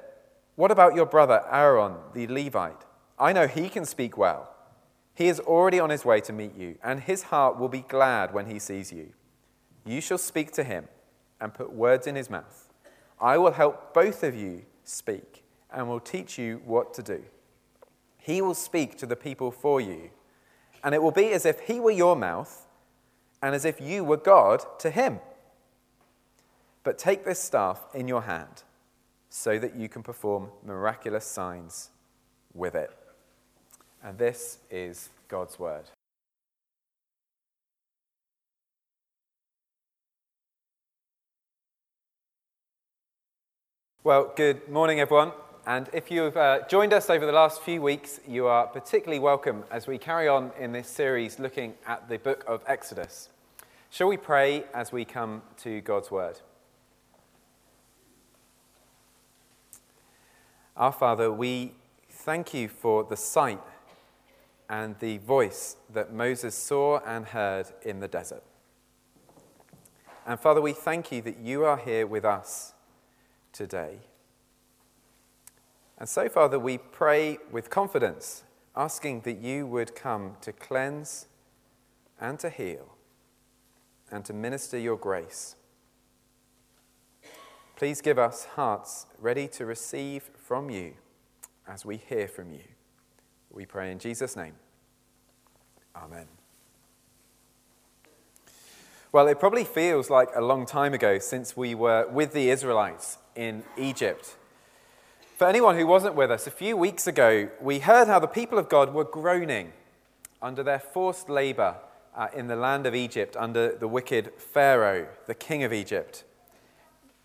What 0.56 0.70
about 0.70 0.94
your 0.94 1.06
brother 1.06 1.42
Aaron, 1.50 1.94
the 2.12 2.26
Levite? 2.26 2.82
I 3.18 3.32
know 3.32 3.46
he 3.46 3.68
can 3.68 3.84
speak 3.84 4.18
well. 4.18 4.50
He 5.14 5.28
is 5.28 5.38
already 5.40 5.78
on 5.78 5.90
his 5.90 6.04
way 6.04 6.20
to 6.22 6.32
meet 6.32 6.56
you, 6.56 6.76
and 6.82 7.00
his 7.00 7.24
heart 7.24 7.58
will 7.58 7.68
be 7.68 7.82
glad 7.82 8.34
when 8.34 8.46
he 8.46 8.58
sees 8.58 8.92
you. 8.92 9.12
You 9.86 10.00
shall 10.00 10.18
speak 10.18 10.50
to 10.52 10.64
him 10.64 10.88
and 11.40 11.52
put 11.54 11.72
words 11.72 12.06
in 12.06 12.14
his 12.14 12.30
mouth. 12.30 12.68
I 13.20 13.38
will 13.38 13.52
help 13.52 13.94
both 13.94 14.22
of 14.22 14.34
you 14.34 14.62
speak 14.84 15.44
and 15.72 15.88
will 15.88 16.00
teach 16.00 16.38
you 16.38 16.60
what 16.64 16.94
to 16.94 17.02
do. 17.02 17.22
He 18.18 18.40
will 18.40 18.54
speak 18.54 18.96
to 18.98 19.06
the 19.06 19.16
people 19.16 19.50
for 19.50 19.80
you, 19.80 20.10
and 20.82 20.94
it 20.94 21.02
will 21.02 21.10
be 21.10 21.32
as 21.32 21.44
if 21.44 21.60
he 21.60 21.80
were 21.80 21.90
your 21.90 22.16
mouth 22.16 22.66
and 23.42 23.54
as 23.54 23.64
if 23.64 23.80
you 23.80 24.04
were 24.04 24.16
God 24.16 24.64
to 24.78 24.90
him. 24.90 25.20
But 26.82 26.98
take 26.98 27.24
this 27.24 27.40
staff 27.40 27.84
in 27.94 28.08
your 28.08 28.22
hand 28.22 28.62
so 29.28 29.58
that 29.58 29.74
you 29.74 29.88
can 29.88 30.02
perform 30.02 30.50
miraculous 30.64 31.26
signs 31.26 31.90
with 32.52 32.74
it. 32.74 32.90
And 34.02 34.16
this 34.16 34.58
is 34.70 35.08
God's 35.28 35.58
word. 35.58 35.84
Well, 44.04 44.34
good 44.36 44.68
morning, 44.68 45.00
everyone. 45.00 45.32
And 45.66 45.88
if 45.94 46.10
you've 46.10 46.36
uh, 46.36 46.68
joined 46.68 46.92
us 46.92 47.08
over 47.08 47.24
the 47.24 47.32
last 47.32 47.62
few 47.62 47.80
weeks, 47.80 48.20
you 48.28 48.44
are 48.44 48.66
particularly 48.66 49.18
welcome 49.18 49.64
as 49.70 49.86
we 49.86 49.96
carry 49.96 50.28
on 50.28 50.52
in 50.60 50.72
this 50.72 50.88
series 50.88 51.38
looking 51.38 51.72
at 51.86 52.06
the 52.06 52.18
book 52.18 52.44
of 52.46 52.62
Exodus. 52.66 53.30
Shall 53.88 54.08
we 54.08 54.18
pray 54.18 54.64
as 54.74 54.92
we 54.92 55.06
come 55.06 55.40
to 55.62 55.80
God's 55.80 56.10
word? 56.10 56.40
Our 60.76 60.92
Father, 60.92 61.32
we 61.32 61.72
thank 62.10 62.52
you 62.52 62.68
for 62.68 63.04
the 63.04 63.16
sight 63.16 63.62
and 64.68 64.98
the 64.98 65.16
voice 65.16 65.76
that 65.94 66.12
Moses 66.12 66.54
saw 66.54 66.98
and 67.06 67.24
heard 67.24 67.68
in 67.80 68.00
the 68.00 68.08
desert. 68.08 68.42
And 70.26 70.38
Father, 70.38 70.60
we 70.60 70.74
thank 70.74 71.10
you 71.10 71.22
that 71.22 71.38
you 71.38 71.64
are 71.64 71.78
here 71.78 72.06
with 72.06 72.26
us 72.26 72.73
today. 73.54 74.00
And 75.96 76.08
so, 76.08 76.28
Father, 76.28 76.58
we 76.58 76.76
pray 76.76 77.38
with 77.50 77.70
confidence, 77.70 78.42
asking 78.76 79.20
that 79.22 79.38
you 79.38 79.66
would 79.66 79.94
come 79.94 80.36
to 80.42 80.52
cleanse 80.52 81.28
and 82.20 82.38
to 82.40 82.50
heal 82.50 82.96
and 84.10 84.24
to 84.24 84.32
minister 84.32 84.76
your 84.76 84.96
grace. 84.96 85.56
Please 87.76 88.00
give 88.00 88.18
us 88.18 88.44
hearts 88.56 89.06
ready 89.18 89.48
to 89.48 89.64
receive 89.64 90.30
from 90.36 90.68
you 90.68 90.94
as 91.66 91.84
we 91.84 91.96
hear 91.96 92.28
from 92.28 92.52
you. 92.52 92.64
We 93.50 93.66
pray 93.66 93.90
in 93.90 93.98
Jesus' 93.98 94.36
name. 94.36 94.54
Amen. 95.96 96.26
Well, 99.12 99.28
it 99.28 99.38
probably 99.38 99.64
feels 99.64 100.10
like 100.10 100.28
a 100.34 100.40
long 100.40 100.66
time 100.66 100.92
ago 100.92 101.20
since 101.20 101.56
we 101.56 101.74
were 101.74 102.08
with 102.10 102.32
the 102.32 102.50
Israelites 102.50 103.18
in 103.36 103.62
Egypt. 103.76 104.36
For 105.36 105.48
anyone 105.48 105.76
who 105.76 105.86
wasn't 105.86 106.14
with 106.14 106.30
us, 106.30 106.46
a 106.46 106.50
few 106.50 106.76
weeks 106.76 107.06
ago, 107.06 107.48
we 107.60 107.80
heard 107.80 108.06
how 108.06 108.18
the 108.18 108.26
people 108.26 108.58
of 108.58 108.68
God 108.68 108.94
were 108.94 109.04
groaning 109.04 109.72
under 110.40 110.62
their 110.62 110.78
forced 110.78 111.28
labor 111.28 111.76
uh, 112.14 112.28
in 112.34 112.46
the 112.46 112.56
land 112.56 112.86
of 112.86 112.94
Egypt 112.94 113.36
under 113.36 113.74
the 113.74 113.88
wicked 113.88 114.32
Pharaoh, 114.36 115.08
the 115.26 115.34
king 115.34 115.64
of 115.64 115.72
Egypt. 115.72 116.24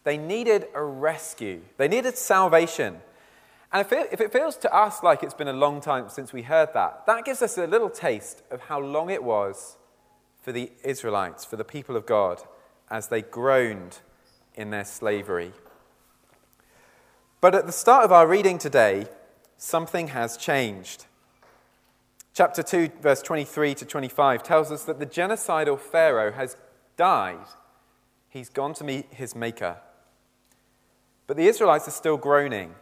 They 0.03 0.17
needed 0.17 0.67
a 0.73 0.83
rescue, 0.83 1.61
they 1.77 1.87
needed 1.87 2.17
salvation. 2.17 3.01
And 3.71 3.81
if 3.81 3.91
it, 3.91 4.09
if 4.11 4.19
it 4.19 4.31
feels 4.31 4.57
to 4.57 4.75
us 4.75 5.03
like 5.03 5.21
it's 5.21 5.35
been 5.35 5.47
a 5.47 5.53
long 5.53 5.79
time 5.79 6.09
since 6.09 6.33
we 6.33 6.41
heard 6.41 6.69
that, 6.73 7.05
that 7.05 7.23
gives 7.23 7.43
us 7.43 7.55
a 7.59 7.67
little 7.67 7.91
taste 7.91 8.41
of 8.49 8.61
how 8.61 8.79
long 8.79 9.11
it 9.11 9.23
was 9.23 9.77
for 10.41 10.51
the 10.51 10.71
Israelites, 10.83 11.45
for 11.45 11.55
the 11.55 11.63
people 11.63 11.95
of 11.95 12.07
God, 12.07 12.41
as 12.89 13.09
they 13.09 13.21
groaned 13.21 13.99
in 14.55 14.71
their 14.71 14.85
slavery. 14.85 15.53
But 17.41 17.55
at 17.55 17.65
the 17.65 17.71
start 17.71 18.03
of 18.03 18.11
our 18.11 18.27
reading 18.27 18.57
today, 18.57 19.07
something 19.57 20.09
has 20.09 20.35
changed. 20.35 21.05
Chapter 22.33 22.61
2, 22.61 22.91
verse 23.01 23.21
23 23.21 23.75
to 23.75 23.85
25 23.85 24.43
tells 24.43 24.71
us 24.73 24.83
that 24.83 24.99
the 24.99 25.05
genocidal 25.05 25.79
Pharaoh 25.79 26.33
has 26.33 26.57
died. 26.97 27.45
He's 28.27 28.49
gone 28.49 28.73
to 28.73 28.83
meet 28.83 29.13
his 29.13 29.35
maker. 29.35 29.77
But 31.27 31.37
the 31.37 31.47
Israelites 31.47 31.87
are 31.87 31.91
still 31.91 32.17
groaning. 32.17 32.75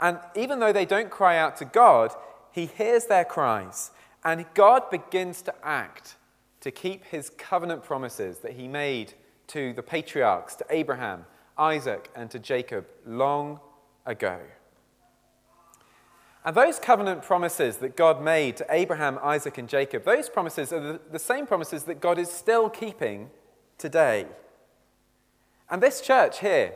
And 0.00 0.18
even 0.34 0.60
though 0.60 0.72
they 0.72 0.86
don't 0.86 1.10
cry 1.10 1.36
out 1.36 1.58
to 1.58 1.66
God, 1.66 2.12
he 2.50 2.66
hears 2.66 3.04
their 3.04 3.24
cries. 3.26 3.90
And 4.24 4.46
God 4.54 4.90
begins 4.90 5.42
to 5.42 5.54
act 5.62 6.16
to 6.62 6.70
keep 6.70 7.04
his 7.04 7.30
covenant 7.36 7.84
promises 7.84 8.38
that 8.38 8.52
he 8.52 8.66
made 8.66 9.12
to 9.48 9.74
the 9.74 9.82
patriarchs, 9.82 10.54
to 10.56 10.64
Abraham, 10.70 11.26
Isaac, 11.58 12.10
and 12.14 12.30
to 12.30 12.38
Jacob 12.38 12.86
long 13.06 13.60
ago. 14.06 14.38
And 16.44 16.56
those 16.56 16.78
covenant 16.78 17.22
promises 17.22 17.78
that 17.78 17.96
God 17.96 18.22
made 18.22 18.56
to 18.56 18.66
Abraham, 18.70 19.18
Isaac, 19.22 19.58
and 19.58 19.68
Jacob, 19.68 20.04
those 20.04 20.30
promises 20.30 20.72
are 20.72 20.98
the, 21.10 21.18
same 21.18 21.46
promises 21.46 21.84
that 21.84 22.00
God 22.00 22.18
is 22.18 22.30
still 22.30 22.70
keeping 22.70 23.30
today. 23.76 24.26
And 25.68 25.82
this 25.82 26.00
church 26.00 26.40
here, 26.40 26.72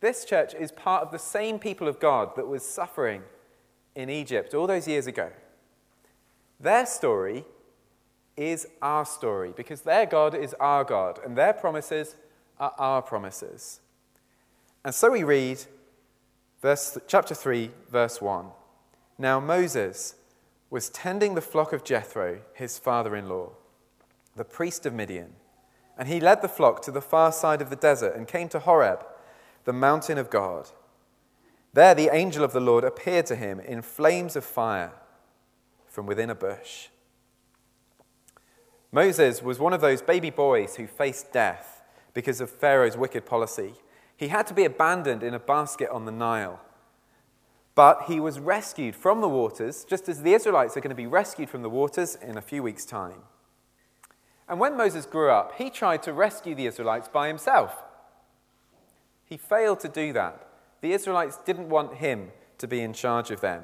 this 0.00 0.24
church 0.24 0.54
is 0.54 0.72
part 0.72 1.02
of 1.02 1.10
the 1.10 1.18
same 1.18 1.58
people 1.58 1.86
of 1.88 2.00
God 2.00 2.34
that 2.36 2.46
was 2.46 2.64
suffering 2.64 3.22
in 3.94 4.08
Egypt 4.08 4.54
all 4.54 4.66
those 4.66 4.88
years 4.88 5.06
ago. 5.06 5.30
Their 6.58 6.86
story 6.86 7.44
is 8.36 8.68
our 8.80 9.04
story 9.04 9.52
because 9.54 9.82
their 9.82 10.06
God 10.06 10.34
is 10.34 10.54
our 10.54 10.84
God 10.84 11.18
and 11.24 11.36
their 11.36 11.52
promises 11.52 12.16
are 12.60 12.74
our 12.78 13.02
promises. 13.02 13.80
And 14.84 14.94
so 14.94 15.10
we 15.10 15.24
read 15.24 15.64
verse, 16.62 16.96
chapter 17.08 17.34
3, 17.34 17.70
verse 17.90 18.20
1. 18.20 18.46
Now 19.18 19.40
Moses 19.40 20.14
was 20.68 20.88
tending 20.90 21.34
the 21.34 21.40
flock 21.40 21.72
of 21.72 21.82
Jethro, 21.82 22.40
his 22.54 22.78
father 22.78 23.16
in 23.16 23.28
law, 23.28 23.50
the 24.36 24.44
priest 24.44 24.86
of 24.86 24.94
Midian, 24.94 25.32
and 25.98 26.06
he 26.06 26.20
led 26.20 26.42
the 26.42 26.48
flock 26.48 26.80
to 26.82 26.90
the 26.90 27.00
far 27.00 27.32
side 27.32 27.60
of 27.60 27.70
the 27.70 27.76
desert 27.76 28.14
and 28.14 28.28
came 28.28 28.48
to 28.50 28.60
Horeb 28.60 29.04
the 29.64 29.72
mountain 29.72 30.16
of 30.16 30.30
God. 30.30 30.70
There 31.72 31.94
the 31.94 32.14
angel 32.14 32.44
of 32.44 32.52
the 32.52 32.60
Lord 32.60 32.84
appeared 32.84 33.26
to 33.26 33.36
him 33.36 33.60
in 33.60 33.82
flames 33.82 34.36
of 34.36 34.44
fire 34.44 34.92
from 35.86 36.06
within 36.06 36.30
a 36.30 36.34
bush. 36.34 36.88
Moses 38.92 39.42
was 39.42 39.58
one 39.58 39.72
of 39.72 39.80
those 39.80 40.02
baby 40.02 40.30
boys 40.30 40.76
who 40.76 40.86
faced 40.86 41.32
death 41.32 41.79
because 42.14 42.40
of 42.40 42.50
Pharaoh's 42.50 42.96
wicked 42.96 43.26
policy. 43.26 43.74
He 44.16 44.28
had 44.28 44.46
to 44.48 44.54
be 44.54 44.64
abandoned 44.64 45.22
in 45.22 45.34
a 45.34 45.38
basket 45.38 45.88
on 45.90 46.04
the 46.04 46.12
Nile. 46.12 46.60
But 47.74 48.04
he 48.08 48.20
was 48.20 48.38
rescued 48.38 48.94
from 48.94 49.20
the 49.20 49.28
waters, 49.28 49.84
just 49.84 50.08
as 50.08 50.22
the 50.22 50.34
Israelites 50.34 50.76
are 50.76 50.80
going 50.80 50.90
to 50.90 50.94
be 50.94 51.06
rescued 51.06 51.48
from 51.48 51.62
the 51.62 51.70
waters 51.70 52.16
in 52.16 52.36
a 52.36 52.42
few 52.42 52.62
weeks' 52.62 52.84
time. 52.84 53.22
And 54.48 54.58
when 54.58 54.76
Moses 54.76 55.06
grew 55.06 55.30
up, 55.30 55.54
he 55.56 55.70
tried 55.70 56.02
to 56.02 56.12
rescue 56.12 56.54
the 56.54 56.66
Israelites 56.66 57.08
by 57.08 57.28
himself. 57.28 57.82
He 59.24 59.36
failed 59.36 59.80
to 59.80 59.88
do 59.88 60.12
that. 60.12 60.48
The 60.80 60.92
Israelites 60.92 61.38
didn't 61.46 61.68
want 61.68 61.94
him 61.94 62.32
to 62.58 62.66
be 62.66 62.80
in 62.80 62.92
charge 62.92 63.30
of 63.30 63.40
them. 63.40 63.62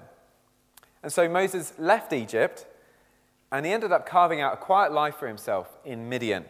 And 1.02 1.12
so 1.12 1.28
Moses 1.28 1.72
left 1.78 2.12
Egypt 2.12 2.66
and 3.50 3.66
he 3.66 3.72
ended 3.72 3.92
up 3.92 4.06
carving 4.06 4.40
out 4.40 4.54
a 4.54 4.56
quiet 4.56 4.92
life 4.92 5.16
for 5.16 5.26
himself 5.28 5.76
in 5.84 6.08
Midian. 6.08 6.44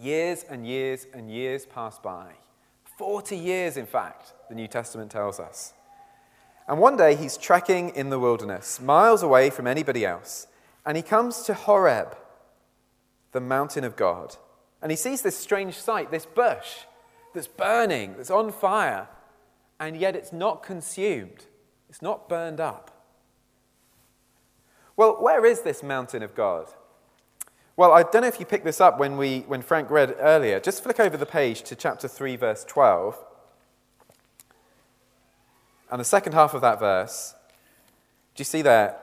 Years 0.00 0.44
and 0.48 0.66
years 0.66 1.06
and 1.12 1.30
years 1.30 1.66
pass 1.66 1.98
by. 1.98 2.32
40 2.96 3.36
years, 3.36 3.76
in 3.76 3.86
fact, 3.86 4.32
the 4.48 4.54
New 4.54 4.66
Testament 4.66 5.10
tells 5.10 5.38
us. 5.38 5.74
And 6.66 6.78
one 6.78 6.96
day 6.96 7.16
he's 7.16 7.36
trekking 7.36 7.90
in 7.90 8.10
the 8.10 8.18
wilderness, 8.18 8.80
miles 8.80 9.22
away 9.22 9.50
from 9.50 9.66
anybody 9.66 10.06
else, 10.06 10.46
and 10.86 10.96
he 10.96 11.02
comes 11.02 11.42
to 11.42 11.54
Horeb, 11.54 12.16
the 13.32 13.40
mountain 13.40 13.84
of 13.84 13.96
God. 13.96 14.36
And 14.80 14.90
he 14.90 14.96
sees 14.96 15.22
this 15.22 15.36
strange 15.36 15.76
sight, 15.78 16.10
this 16.10 16.26
bush 16.26 16.84
that's 17.34 17.48
burning, 17.48 18.14
that's 18.16 18.30
on 18.30 18.52
fire, 18.52 19.08
and 19.78 19.96
yet 19.96 20.16
it's 20.16 20.32
not 20.32 20.62
consumed, 20.62 21.46
it's 21.88 22.02
not 22.02 22.28
burned 22.28 22.60
up. 22.60 22.90
Well, 24.96 25.16
where 25.20 25.44
is 25.44 25.62
this 25.62 25.82
mountain 25.82 26.22
of 26.22 26.34
God? 26.34 26.68
Well, 27.80 27.92
I 27.92 28.02
don't 28.02 28.20
know 28.20 28.28
if 28.28 28.38
you 28.38 28.44
picked 28.44 28.66
this 28.66 28.78
up 28.78 28.98
when, 28.98 29.16
we, 29.16 29.38
when 29.46 29.62
Frank 29.62 29.88
read 29.88 30.14
earlier. 30.20 30.60
Just 30.60 30.82
flick 30.82 31.00
over 31.00 31.16
the 31.16 31.24
page 31.24 31.62
to 31.62 31.74
chapter 31.74 32.08
3, 32.08 32.36
verse 32.36 32.62
12. 32.64 33.16
And 35.90 35.98
the 35.98 36.04
second 36.04 36.34
half 36.34 36.52
of 36.52 36.60
that 36.60 36.78
verse, 36.78 37.34
do 38.34 38.42
you 38.42 38.44
see 38.44 38.60
there? 38.60 38.98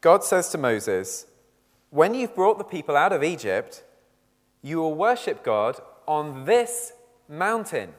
God 0.00 0.24
says 0.24 0.48
to 0.48 0.58
Moses, 0.58 1.26
When 1.90 2.12
you've 2.12 2.34
brought 2.34 2.58
the 2.58 2.64
people 2.64 2.96
out 2.96 3.12
of 3.12 3.22
Egypt, 3.22 3.84
you 4.62 4.78
will 4.78 4.96
worship 4.96 5.44
God 5.44 5.80
on 6.08 6.44
this 6.44 6.94
mountain. 7.28 7.90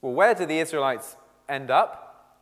Well, 0.00 0.12
where 0.12 0.36
do 0.36 0.46
the 0.46 0.60
Israelites 0.60 1.16
end 1.48 1.72
up? 1.72 2.38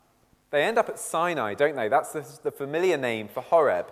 They 0.51 0.63
end 0.63 0.77
up 0.77 0.91
at 0.91 0.99
Sinai, 0.99 1.55
don't 1.55 1.75
they? 1.75 1.89
That's 1.89 2.13
the, 2.13 2.27
the 2.43 2.51
familiar 2.51 2.99
name 2.99 3.29
for 3.29 3.41
Horeb. 3.41 3.91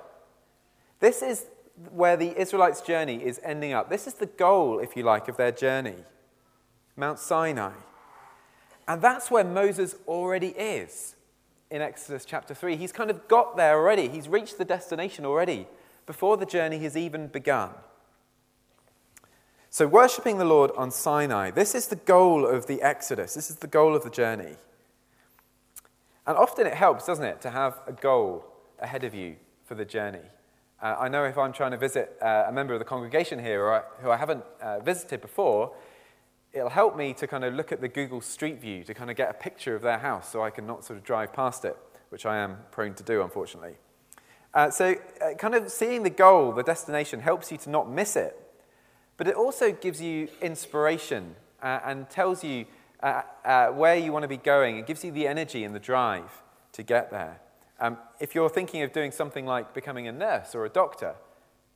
This 1.01 1.23
is 1.23 1.47
where 1.91 2.17
the 2.17 2.39
Israelites' 2.41 2.81
journey 2.81 3.25
is 3.25 3.41
ending 3.43 3.73
up. 3.73 3.91
This 3.91 4.07
is 4.07 4.15
the 4.15 4.27
goal, 4.27 4.79
if 4.79 4.97
you 4.97 5.03
like, 5.03 5.29
of 5.29 5.37
their 5.37 5.53
journey 5.53 5.97
Mount 6.97 7.19
Sinai. 7.19 7.73
And 8.87 9.03
that's 9.03 9.31
where 9.31 9.45
Moses 9.45 9.97
already 10.07 10.49
is 10.49 11.17
in 11.71 11.83
Exodus 11.83 12.25
chapter 12.25 12.55
3. 12.55 12.77
He's 12.77 12.93
kind 12.93 13.11
of 13.11 13.27
got 13.29 13.57
there 13.57 13.77
already, 13.77 14.09
he's 14.09 14.29
reached 14.29 14.59
the 14.59 14.65
destination 14.65 15.25
already 15.25 15.67
before 16.07 16.37
the 16.37 16.47
journey 16.47 16.79
has 16.81 16.97
even 16.97 17.29
begun. 17.29 17.71
So, 19.71 19.89
worshipping 19.89 20.39
the 20.39 20.45
Lord 20.45 20.71
on 20.77 20.93
Sinai, 20.93 21.51
this 21.51 21.75
is 21.75 21.89
the 21.89 21.97
goal 21.97 22.47
of 22.47 22.67
the 22.67 22.81
Exodus, 22.81 23.35
this 23.35 23.51
is 23.51 23.57
the 23.57 23.67
goal 23.67 23.97
of 23.97 24.05
the 24.05 24.11
journey. 24.11 24.57
And 26.27 26.39
often 26.39 26.67
it 26.67 26.75
helps, 26.75 27.07
doesn't 27.07 27.25
it, 27.25 27.41
to 27.41 27.51
have 27.51 27.81
a 27.87 27.93
goal 27.93 28.45
ahead 28.79 29.03
of 29.05 29.15
you 29.15 29.37
for 29.65 29.75
the 29.75 29.85
journey. 29.85 30.21
Uh, 30.83 30.97
I 30.99 31.09
know 31.09 31.25
if 31.25 31.39
I'm 31.39 31.53
trying 31.53 31.71
to 31.71 31.77
visit 31.77 32.17
uh, 32.21 32.45
a 32.47 32.53
member 32.53 32.73
of 32.75 32.79
the 32.79 32.85
congregation 32.85 33.39
here 33.39 33.63
or, 33.63 33.85
who 34.01 34.11
I 34.11 34.17
haven't 34.17 34.45
uh, 34.61 34.81
visited 34.81 35.21
before, 35.21 35.75
it'll 36.53 36.69
help 36.69 36.97
me 36.97 37.15
to 37.15 37.27
kind 37.27 37.45
of 37.45 37.55
look 37.55 37.73
at 37.73 37.81
the 37.81 37.89
Google 37.89 38.21
Street 38.21 38.61
View 38.61 38.85
to 38.85 38.95
kind 38.95 39.11
of 39.11 39.17
get 39.17 39.31
a 39.31 39.35
picture 39.35 39.75
of 39.75 39.83
their 39.83 39.99
house 39.99 40.31
so 40.31 40.43
I 40.43 40.51
can 40.51 40.67
not 40.67 40.85
sort 40.85 40.99
of 40.99 41.05
drive 41.05 41.33
past 41.33 41.65
it, 41.65 41.77
which 42.11 42.27
I 42.27 42.39
am 42.39 42.59
prone 42.71 42.95
to 42.95 43.03
do, 43.03 43.23
unfortunately. 43.23 43.77
Uh, 44.53 44.71
so, 44.71 44.95
uh, 45.21 45.35
kind 45.35 45.55
of 45.55 45.71
seeing 45.71 46.03
the 46.03 46.11
goal, 46.11 46.53
the 46.53 46.63
destination, 46.63 47.21
helps 47.21 47.51
you 47.51 47.59
to 47.59 47.71
not 47.71 47.91
miss 47.91 48.17
it 48.17 48.41
but 49.17 49.29
it 49.29 49.37
also 49.37 49.71
gives 49.71 50.01
you 50.01 50.29
inspiration 50.43 51.37
uh, 51.63 51.81
and 51.85 52.11
tells 52.11 52.43
you 52.43 52.67
where 53.01 53.97
you 53.97 54.13
want 54.13 54.25
to 54.25 54.29
be 54.29 54.37
going. 54.37 54.79
It 54.79 54.87
gives 54.87 55.05
you 55.05 55.13
the 55.13 55.29
energy 55.29 55.63
and 55.63 55.75
the 55.75 55.79
drive 55.79 56.43
to 56.73 56.83
get 56.83 57.11
there. 57.11 57.41
Um, 57.81 57.99
if 58.21 58.35
you're 58.35 58.49
thinking 58.49 58.83
of 58.83 58.93
doing 58.93 59.11
something 59.11 59.47
like 59.47 59.75
becoming 59.75 60.09
a 60.09 60.13
nurse 60.13 60.55
or 60.55 60.65
a 60.65 60.69
doctor, 60.69 61.15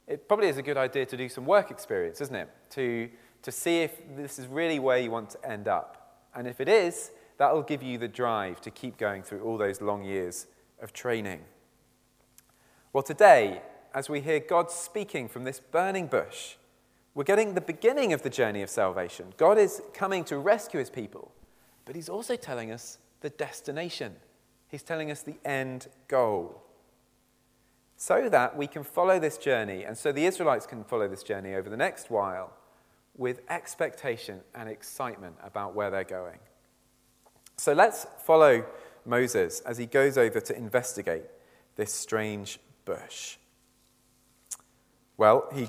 it 0.07 0.29
probably 0.29 0.49
is 0.49 0.57
a 0.57 0.63
good 0.63 0.77
idea 0.77 1.05
to 1.07 1.17
do 1.17 1.29
some 1.29 1.45
work 1.45 1.71
experience, 1.71 2.21
isn't 2.21 2.35
it? 2.35 2.49
To, 2.71 3.09
to 3.43 3.53
see 3.53 3.83
if 3.83 4.01
this 4.17 4.39
is 4.39 4.47
really 4.47 4.79
where 4.79 4.99
you 4.99 5.11
want 5.11 5.31
to 5.31 5.51
end 5.51 5.69
up. 5.69 6.25
And 6.35 6.47
if 6.47 6.61
it 6.61 6.69
is, 6.69 7.11
that 7.39 7.53
will 7.53 7.63
give 7.63 7.83
you 7.83 7.99
the 7.99 8.09
drive 8.09 8.61
to 8.63 8.71
keep 8.71 8.97
going 8.97 9.23
through 9.23 9.43
all 9.43 9.59
those 9.59 9.81
long 9.81 10.05
years 10.05 10.47
of 10.81 10.93
training. 10.93 11.41
Well, 12.93 13.03
today, 13.03 13.63
as 13.95 14.09
we 14.09 14.21
hear 14.21 14.41
God 14.41 14.71
speaking 14.71 15.29
from 15.29 15.45
this 15.45 15.61
burning 15.61 16.07
bush, 16.07 16.55
we're 17.15 17.25
getting 17.25 17.55
the 17.55 17.61
beginning 17.61 18.13
of 18.13 18.23
the 18.23 18.31
journey 18.31 18.63
of 18.63 18.71
salvation. 18.71 19.35
God 19.37 19.59
is 19.59 19.83
coming 19.93 20.25
to 20.25 20.39
rescue 20.39 20.79
his 20.79 20.91
people, 20.91 21.33
but 21.85 21.97
he's 21.97 22.09
also 22.09 22.37
telling 22.37 22.71
us 22.71 22.99
the 23.21 23.31
destination. 23.31 24.15
He's 24.69 24.83
telling 24.83 25.11
us 25.11 25.23
the 25.23 25.37
end 25.45 25.89
goal. 26.07 26.63
So 27.97 28.29
that 28.29 28.57
we 28.57 28.67
can 28.67 28.85
follow 28.85 29.19
this 29.19 29.39
journey, 29.39 29.83
and 29.85 29.99
so 29.99 30.13
the 30.13 30.25
Israelites 30.25 30.67
can 30.67 30.85
follow 30.85 31.09
this 31.09 31.25
journey 31.25 31.55
over 31.55 31.69
the 31.69 31.77
next 31.77 32.11
while 32.11 32.53
with 33.17 33.41
expectation 33.51 34.41
and 34.55 34.69
excitement 34.69 35.35
about 35.43 35.75
where 35.75 35.91
they're 35.91 36.05
going. 36.05 36.39
So 37.57 37.73
let's 37.73 38.07
follow 38.25 38.65
Moses 39.05 39.61
as 39.61 39.79
he 39.79 39.87
goes 39.87 40.17
over 40.17 40.41
to 40.41 40.57
investigate 40.57 41.25
this 41.75 41.93
strange 41.93 42.61
bush. 42.85 43.37
Well, 45.17 45.49
he, 45.53 45.69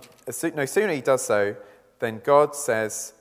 no 0.54 0.66
sooner 0.66 0.94
he 0.94 1.02
does 1.02 1.26
so 1.26 1.56
than 1.98 2.20
God 2.20 2.56
says, 2.56 3.14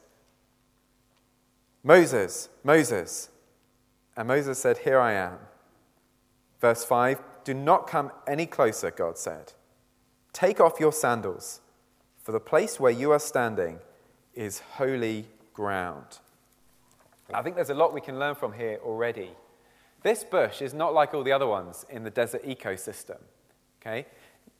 Moses, 1.82 2.50
Moses. 2.62 3.30
And 4.14 4.28
Moses 4.28 4.58
said, 4.58 4.78
Here 4.78 4.98
I 4.98 5.14
am. 5.14 5.38
Verse 6.60 6.84
5 6.84 7.20
Do 7.44 7.54
not 7.54 7.86
come 7.86 8.12
any 8.26 8.46
closer, 8.46 8.90
God 8.90 9.18
said. 9.18 9.52
Take 10.32 10.60
off 10.60 10.80
your 10.80 10.92
sandals, 10.92 11.60
for 12.22 12.32
the 12.32 12.40
place 12.40 12.78
where 12.78 12.92
you 12.92 13.10
are 13.12 13.18
standing 13.18 13.78
is 14.34 14.60
holy 14.74 15.26
ground. 15.52 16.18
I 17.32 17.42
think 17.42 17.56
there's 17.56 17.70
a 17.70 17.74
lot 17.74 17.92
we 17.92 18.00
can 18.00 18.18
learn 18.18 18.34
from 18.34 18.52
here 18.52 18.78
already. 18.82 19.30
This 20.02 20.24
bush 20.24 20.62
is 20.62 20.72
not 20.72 20.94
like 20.94 21.12
all 21.12 21.24
the 21.24 21.32
other 21.32 21.46
ones 21.46 21.84
in 21.90 22.04
the 22.04 22.10
desert 22.10 22.44
ecosystem. 22.44 23.18
Okay? 23.80 24.06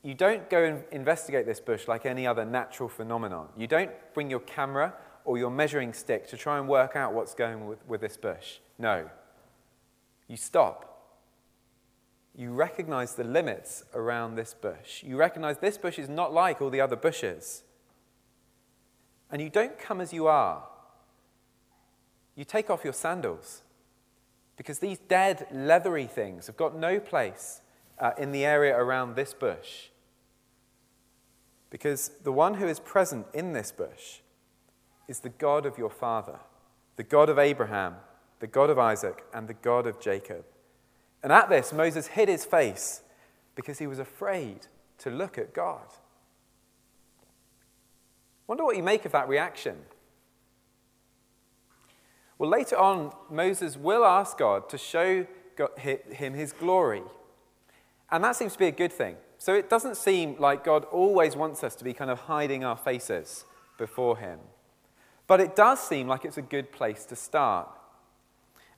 You 0.03 0.15
don't 0.15 0.49
go 0.51 0.65
and 0.65 0.85
investigate 0.91 1.47
this 1.47 1.61
bush 1.61 1.89
like 1.89 2.07
any 2.07 2.27
other 2.27 2.45
natural 2.45 2.89
phenomenon. 2.89 3.49
You 3.57 3.67
don't 3.67 3.91
bring 4.15 4.31
your 4.31 4.41
camera 4.41 4.95
or 5.25 5.39
your 5.39 5.51
measuring 5.51 5.93
stick 5.93 6.27
to 6.29 6.37
try 6.37 6.59
and 6.59 6.69
work 6.69 6.97
out 6.97 7.15
what's 7.15 7.35
going 7.35 7.67
with, 7.67 7.79
with 7.87 8.01
this 8.01 8.17
bush. 8.17 8.59
No. 8.79 9.09
You 10.27 10.37
stop. 10.37 10.98
You 12.39 12.53
recognize 12.53 13.17
the 13.17 13.25
limits 13.25 13.83
around 13.95 14.37
this 14.37 14.55
bush. 14.55 15.03
You 15.03 15.17
recognize 15.17 15.59
this 15.59 15.77
bush 15.77 15.99
is 15.99 16.09
not 16.09 16.33
like 16.33 16.63
all 16.63 16.71
the 16.71 16.81
other 16.81 16.95
bushes. 16.95 17.65
And 19.29 19.43
you 19.43 19.51
don't 19.51 19.77
come 19.77 20.01
as 20.01 20.13
you 20.13 20.29
are. 20.29 20.63
You 22.37 22.45
take 22.45 22.71
off 22.71 22.85
your 22.85 22.93
sandals 22.93 23.63
because 24.57 24.79
these 24.79 24.99
dead, 24.99 25.49
leathery 25.51 26.07
things 26.07 26.47
have 26.47 26.57
got 26.57 26.77
no 26.77 27.01
place 27.01 27.61
uh, 27.99 28.13
in 28.17 28.31
the 28.31 28.45
area 28.45 28.77
around 28.77 29.17
this 29.17 29.35
bush. 29.35 29.89
Because 31.71 32.13
the 32.23 32.31
one 32.31 32.55
who 32.55 32.69
is 32.69 32.79
present 32.79 33.27
in 33.35 33.53
this 33.53 33.73
bush 33.73 34.21
is 35.09 35.19
the 35.21 35.29
God 35.29 35.67
of 35.67 35.77
your 35.77 35.91
father, 35.91 36.39
the 36.95 37.03
God 37.03 37.31
of 37.31 37.39
Abraham, 37.41 37.97
the 38.39 38.47
God 38.47 38.71
of 38.71 38.79
Isaac, 38.79 39.25
and 39.35 39.49
the 39.49 39.55
God 39.55 39.89
of 39.89 39.99
Jacob. 39.99 40.45
And 41.23 41.33
at 41.33 41.49
this, 41.49 41.73
Moses 41.73 42.09
hid 42.09 42.29
his 42.29 42.45
face 42.45 43.03
because 43.55 43.79
he 43.79 43.87
was 43.87 43.99
afraid 43.99 44.67
to 44.99 45.11
look 45.11 45.37
at 45.39 45.53
God. 45.53 45.87
Wonder 48.47 48.65
what 48.65 48.77
you 48.77 48.83
make 48.83 49.05
of 49.05 49.13
that 49.13 49.29
reaction. 49.29 49.77
Well, 52.39 52.51
later 52.51 52.77
on, 52.77 53.13
Moses 53.31 53.77
will 53.77 54.05
ask 54.05 54.39
God 54.39 54.69
to 54.69 54.79
show 54.79 55.27
him 55.77 56.35
his 56.35 56.53
glory 56.53 57.03
and 58.11 58.25
that 58.25 58.37
seems 58.37 58.55
to 58.55 58.59
be 58.59 58.67
a 58.67 58.73
good 58.73 58.93
thing. 58.93 59.17
So 59.39 59.55
it 59.55 59.71
doesn't 59.71 59.97
seem 59.97 60.37
like 60.39 60.65
God 60.65 60.85
always 60.87 61.37
wants 61.37 61.63
us 61.63 61.75
to 61.77 61.85
be 61.85 61.93
kind 61.93 62.11
of 62.11 62.21
hiding 62.21 62.65
our 62.65 62.77
faces 62.77 63.45
before 63.77 64.19
Him. 64.19 64.39
But 65.27 65.41
it 65.41 65.55
does 65.55 65.79
seem 65.79 66.09
like 66.09 66.25
it's 66.25 66.39
a 66.39 66.43
good 66.43 66.73
place 66.73 67.05
to 67.07 67.17
start. 67.17 67.69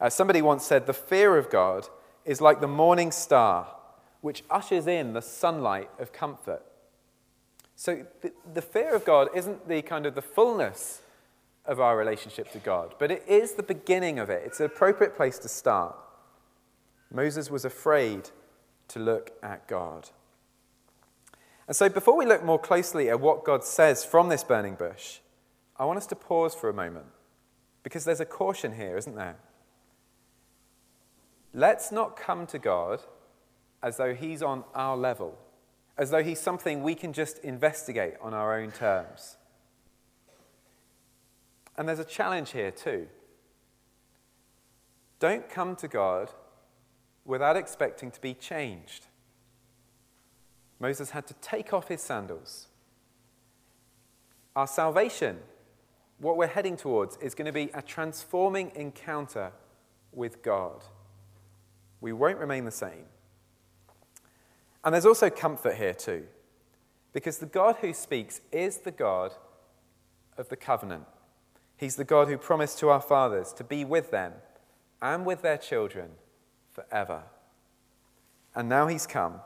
As 0.00 0.14
somebody 0.14 0.42
once 0.42 0.64
said, 0.64 0.86
the 0.86 0.92
fear 0.92 1.36
of 1.36 1.48
God 1.48 1.88
is 2.24 2.40
like 2.40 2.60
the 2.60 2.68
morning 2.68 3.10
star, 3.10 3.66
which 4.20 4.44
ushers 4.50 4.86
in 4.86 5.12
the 5.12 5.22
sunlight 5.22 5.90
of 5.98 6.12
comfort. 6.12 6.62
So 7.76 8.06
the, 8.20 8.32
the 8.52 8.62
fear 8.62 8.94
of 8.94 9.04
God 9.04 9.28
isn't 9.34 9.68
the 9.68 9.82
kind 9.82 10.06
of 10.06 10.14
the 10.14 10.22
fullness 10.22 11.02
of 11.64 11.80
our 11.80 11.96
relationship 11.96 12.50
to 12.52 12.58
God, 12.58 12.94
but 12.98 13.10
it 13.10 13.24
is 13.26 13.52
the 13.54 13.62
beginning 13.62 14.18
of 14.18 14.28
it. 14.28 14.42
It's 14.44 14.60
an 14.60 14.66
appropriate 14.66 15.16
place 15.16 15.38
to 15.38 15.48
start. 15.48 15.96
Moses 17.12 17.50
was 17.50 17.64
afraid 17.64 18.30
to 18.88 18.98
look 18.98 19.32
at 19.42 19.66
God. 19.66 20.10
And 21.66 21.76
so, 21.76 21.88
before 21.88 22.16
we 22.16 22.26
look 22.26 22.44
more 22.44 22.58
closely 22.58 23.08
at 23.08 23.20
what 23.20 23.44
God 23.44 23.62
says 23.62 24.04
from 24.04 24.28
this 24.28 24.42
burning 24.42 24.74
bush, 24.74 25.20
I 25.76 25.84
want 25.84 25.98
us 25.98 26.06
to 26.08 26.16
pause 26.16 26.54
for 26.54 26.68
a 26.68 26.74
moment 26.74 27.06
because 27.82 28.04
there's 28.04 28.20
a 28.20 28.26
caution 28.26 28.74
here, 28.74 28.96
isn't 28.96 29.14
there? 29.14 29.36
Let's 31.52 31.90
not 31.90 32.16
come 32.16 32.46
to 32.48 32.58
God 32.58 33.00
as 33.82 33.96
though 33.96 34.14
He's 34.14 34.42
on 34.42 34.64
our 34.74 34.96
level, 34.96 35.38
as 35.98 36.10
though 36.10 36.22
He's 36.22 36.40
something 36.40 36.82
we 36.82 36.94
can 36.94 37.12
just 37.12 37.38
investigate 37.38 38.14
on 38.20 38.34
our 38.34 38.58
own 38.58 38.70
terms. 38.70 39.36
And 41.76 41.88
there's 41.88 41.98
a 41.98 42.04
challenge 42.04 42.50
here, 42.50 42.70
too. 42.70 43.08
Don't 45.18 45.48
come 45.48 45.76
to 45.76 45.88
God 45.88 46.30
without 47.24 47.56
expecting 47.56 48.10
to 48.10 48.20
be 48.20 48.34
changed. 48.34 49.06
Moses 50.80 51.10
had 51.10 51.26
to 51.26 51.34
take 51.34 51.72
off 51.72 51.88
his 51.88 52.00
sandals. 52.00 52.68
Our 54.56 54.66
salvation, 54.66 55.38
what 56.18 56.36
we're 56.36 56.46
heading 56.46 56.76
towards, 56.76 57.16
is 57.18 57.34
going 57.34 57.46
to 57.46 57.52
be 57.52 57.70
a 57.74 57.82
transforming 57.82 58.72
encounter 58.74 59.52
with 60.12 60.42
God. 60.42 60.82
We 62.00 62.12
won't 62.12 62.38
remain 62.38 62.64
the 62.64 62.70
same. 62.70 63.04
And 64.84 64.94
there's 64.94 65.06
also 65.06 65.28
comfort 65.28 65.74
here, 65.74 65.94
too, 65.94 66.24
because 67.12 67.38
the 67.38 67.46
God 67.46 67.76
who 67.80 67.92
speaks 67.92 68.40
is 68.50 68.78
the 68.78 68.90
God 68.90 69.34
of 70.38 70.48
the 70.48 70.56
covenant. 70.56 71.04
He's 71.76 71.96
the 71.96 72.04
God 72.04 72.28
who 72.28 72.38
promised 72.38 72.78
to 72.78 72.88
our 72.88 73.00
fathers 73.00 73.52
to 73.54 73.64
be 73.64 73.84
with 73.84 74.10
them 74.10 74.32
and 75.02 75.24
with 75.26 75.42
their 75.42 75.58
children 75.58 76.10
forever. 76.70 77.22
And 78.54 78.68
now 78.68 78.86
he's 78.86 79.06
come. 79.06 79.40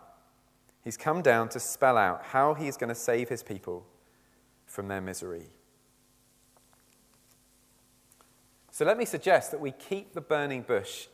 He's 0.82 0.96
come 0.96 1.22
down 1.22 1.48
to 1.50 1.60
spell 1.60 1.96
out 1.96 2.24
how 2.26 2.54
he's 2.54 2.76
going 2.76 2.88
to 2.88 2.94
save 2.94 3.28
his 3.28 3.42
people 3.42 3.86
from 4.66 4.88
their 4.88 5.00
misery. 5.00 5.46
So 8.70 8.84
let 8.84 8.98
me 8.98 9.04
suggest 9.04 9.50
that 9.52 9.60
we 9.60 9.70
keep 9.70 10.12
the 10.12 10.20
burning 10.20 10.62
bush 10.62 11.06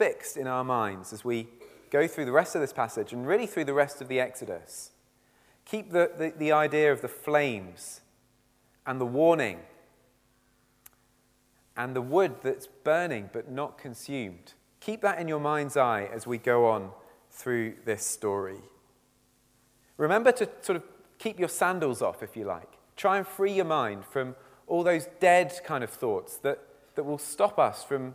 fixed 0.00 0.36
in 0.36 0.46
our 0.46 0.64
minds 0.64 1.12
as 1.12 1.24
we 1.24 1.46
go 1.90 2.06
through 2.06 2.24
the 2.24 2.32
rest 2.32 2.54
of 2.54 2.60
this 2.60 2.72
passage 2.72 3.12
and 3.12 3.26
really 3.26 3.46
through 3.46 3.64
the 3.64 3.74
rest 3.74 4.00
of 4.00 4.08
the 4.08 4.18
Exodus. 4.18 4.92
Keep 5.64 5.90
the, 5.90 6.10
the, 6.16 6.32
the 6.36 6.52
idea 6.52 6.90
of 6.90 7.02
the 7.02 7.08
flames 7.08 8.00
and 8.86 9.00
the 9.00 9.06
warning 9.06 9.58
and 11.76 11.94
the 11.94 12.00
wood 12.00 12.36
that's 12.42 12.66
burning 12.66 13.28
but 13.32 13.50
not 13.50 13.76
consumed 13.76 14.54
Keep 14.80 15.02
that 15.02 15.18
in 15.18 15.28
your 15.28 15.40
mind's 15.40 15.76
eye 15.76 16.08
as 16.12 16.26
we 16.26 16.38
go 16.38 16.66
on 16.66 16.90
through 17.30 17.74
this 17.84 18.04
story. 18.04 18.60
Remember 19.98 20.32
to 20.32 20.48
sort 20.62 20.76
of 20.76 20.82
keep 21.18 21.38
your 21.38 21.48
sandals 21.48 22.00
off, 22.00 22.22
if 22.22 22.34
you 22.34 22.44
like. 22.44 22.78
Try 22.96 23.18
and 23.18 23.26
free 23.26 23.52
your 23.52 23.66
mind 23.66 24.04
from 24.06 24.34
all 24.66 24.82
those 24.82 25.06
dead 25.20 25.52
kind 25.64 25.84
of 25.84 25.90
thoughts 25.90 26.38
that, 26.38 26.60
that 26.94 27.04
will 27.04 27.18
stop 27.18 27.58
us 27.58 27.84
from 27.84 28.14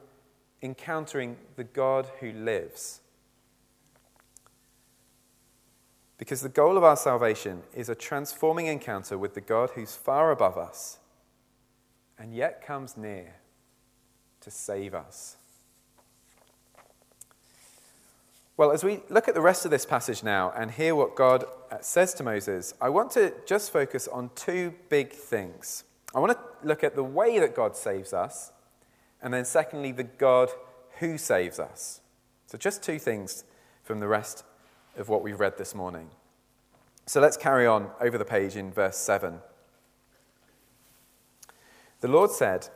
encountering 0.65 1.37
the 1.55 1.63
God 1.63 2.07
who 2.19 2.31
lives. 2.31 2.99
Because 6.17 6.41
the 6.41 6.49
goal 6.49 6.77
of 6.77 6.83
our 6.83 6.95
salvation 6.95 7.63
is 7.73 7.89
a 7.89 7.95
transforming 7.95 8.67
encounter 8.67 9.17
with 9.17 9.35
the 9.35 9.41
God 9.41 9.71
who's 9.75 9.95
far 9.95 10.31
above 10.31 10.57
us 10.57 10.97
and 12.17 12.33
yet 12.33 12.65
comes 12.65 12.95
near 12.95 13.35
to 14.41 14.51
save 14.51 14.93
us. 14.93 15.35
Well, 18.57 18.71
as 18.71 18.85
we 18.85 19.01
look 19.09 19.27
at 19.27 19.33
the 19.33 19.41
rest 19.41 19.65
of 19.65 19.71
this 19.71 19.85
passage 19.85 20.23
now 20.23 20.53
and 20.55 20.71
hear 20.71 20.95
what 20.95 21.15
God 21.15 21.43
uh, 21.69 21.79
says 21.81 22.13
to 22.13 22.23
Moses, 22.23 22.73
I 22.79 22.87
want 22.87 23.11
to 23.11 23.33
just 23.45 23.71
focus 23.71 24.07
on 24.07 24.29
two 24.33 24.73
big 24.87 25.11
things. 25.11 25.83
I 26.13 26.19
want 26.19 26.31
to 26.31 26.39
look 26.65 26.81
at 26.81 26.95
the 26.95 27.03
way 27.03 27.37
that 27.39 27.53
God 27.53 27.75
saves 27.75 28.13
us 28.13 28.51
And 29.25 29.33
then, 29.33 29.43
secondly, 29.43 29.91
the 29.91 30.03
God 30.03 30.51
who 30.99 31.17
saves 31.17 31.59
us. 31.59 31.99
So, 32.45 32.59
just 32.59 32.83
two 32.83 32.99
things 32.99 33.43
from 33.83 33.99
the 33.99 34.07
rest 34.07 34.43
of 34.95 35.09
what 35.09 35.23
we've 35.23 35.39
read 35.39 35.57
this 35.57 35.73
morning. 35.73 36.11
So, 37.07 37.19
let's 37.19 37.35
carry 37.35 37.65
on 37.65 37.89
over 37.99 38.19
the 38.19 38.23
page 38.23 38.55
in 38.55 38.71
verse 38.71 38.97
7. 38.97 39.39
The 42.01 42.07
Lord 42.07 42.29
said, 42.29 42.69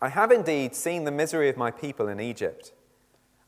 I 0.00 0.10
have 0.10 0.30
indeed 0.30 0.76
seen 0.76 1.02
the 1.02 1.10
misery 1.10 1.48
of 1.48 1.56
my 1.56 1.72
people 1.72 2.06
in 2.06 2.20
Egypt. 2.20 2.72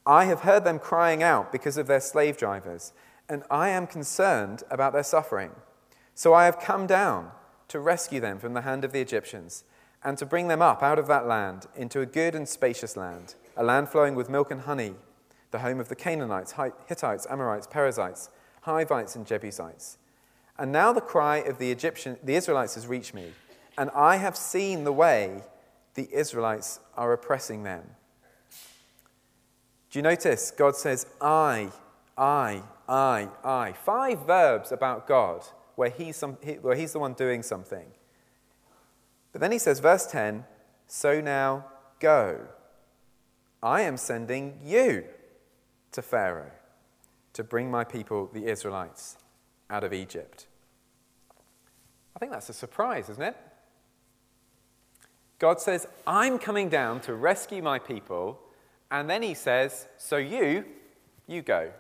I 0.04 0.24
have 0.24 0.40
heard 0.40 0.64
them 0.64 0.80
crying 0.80 1.22
out 1.22 1.52
because 1.52 1.76
of 1.76 1.86
their 1.86 2.00
slave 2.00 2.36
drivers, 2.36 2.92
and 3.28 3.44
I 3.52 3.68
am 3.68 3.86
concerned 3.86 4.64
about 4.68 4.92
their 4.92 5.04
suffering. 5.04 5.52
So 6.16 6.34
I 6.34 6.46
have 6.46 6.58
come 6.58 6.88
down 6.88 7.30
to 7.68 7.78
rescue 7.78 8.18
them 8.18 8.40
from 8.40 8.54
the 8.54 8.62
hand 8.62 8.84
of 8.84 8.90
the 8.90 9.00
Egyptians, 9.00 9.62
and 10.04 10.16
to 10.18 10.26
bring 10.26 10.48
them 10.48 10.62
up 10.62 10.82
out 10.82 10.98
of 10.98 11.06
that 11.09 11.26
land 11.26 11.66
into 11.76 12.00
a 12.00 12.06
good 12.06 12.35
and 12.35 12.48
spacious 12.48 12.96
land, 12.96 13.35
a 13.56 13.64
land 13.64 13.88
flowing 13.88 14.14
with 14.14 14.30
milk 14.30 14.50
and 14.50 14.62
honey, 14.62 14.94
the 15.50 15.61
home 15.61 15.80
of 15.80 15.88
the 15.88 15.96
Canaanites, 15.96 16.54
Hittites, 16.87 17.26
Amorites, 17.30 17.66
Perizzites, 17.66 18.30
Hivites, 18.62 19.16
and 19.16 19.26
Jebusites. 19.26 19.98
And 20.59 20.72
now 20.72 20.92
the 20.92 21.00
cry 21.00 21.38
of 21.38 21.59
the 21.59 21.70
Egyptian, 21.70 22.16
the 22.22 22.35
Israelites 22.35 22.74
has 22.74 22.87
reached 22.87 23.14
me, 23.14 23.32
and 23.78 23.90
I 23.90 24.16
have 24.16 24.37
seen 24.37 24.85
the 24.85 24.92
way 24.92 25.42
the 25.94 26.09
Israelites 26.12 26.80
are 26.96 27.12
oppressing 27.12 27.62
them. 27.62 27.82
Do 29.90 29.98
you 29.98 30.02
notice? 30.02 30.50
God 30.50 30.76
says, 30.76 31.06
I, 31.20 31.70
I, 32.16 32.62
I, 32.88 33.28
I. 33.44 33.72
Five 33.72 34.26
verbs 34.26 34.72
about 34.72 35.06
God 35.06 35.42
where 35.74 35.90
he's, 35.90 36.16
some, 36.16 36.35
where 36.61 36.74
he's 36.74 36.92
the 36.92 36.98
one 36.98 37.14
doing 37.14 37.42
something. 37.42 37.87
But 39.37 39.42
then 39.42 39.53
he 39.53 39.59
says, 39.59 39.81
verse 39.81 40.07
10 40.07 40.46
So 40.87 41.20
now 41.20 41.66
go. 42.01 42.40
I 43.62 43.83
am 43.83 43.99
sending 43.99 44.59
you 44.64 45.05
to 45.92 46.01
Pharaoh 46.01 46.53
to 47.35 47.44
bring 47.44 47.70
my 47.70 47.85
people, 47.85 48.31
the 48.33 48.46
Israelites, 48.46 49.18
out 49.68 49.85
of 49.85 49.92
Egypt. 49.92 50.46
I 52.16 52.18
think 52.18 52.33
that's 52.33 52.49
a 52.49 52.55
surprise, 52.55 53.11
isn't 53.11 53.22
it? 53.22 53.37
God 55.38 55.61
says, 55.61 55.87
I'm 56.07 56.38
coming 56.38 56.70
down 56.70 57.01
to 57.01 57.12
rescue 57.12 57.61
my 57.62 57.79
people. 57.79 58.40
And 58.90 59.11
then 59.11 59.22
he 59.22 59.35
says, 59.35 59.87
So 59.99 60.16
you, 60.16 60.64
you 61.27 61.42
go. 61.42 61.72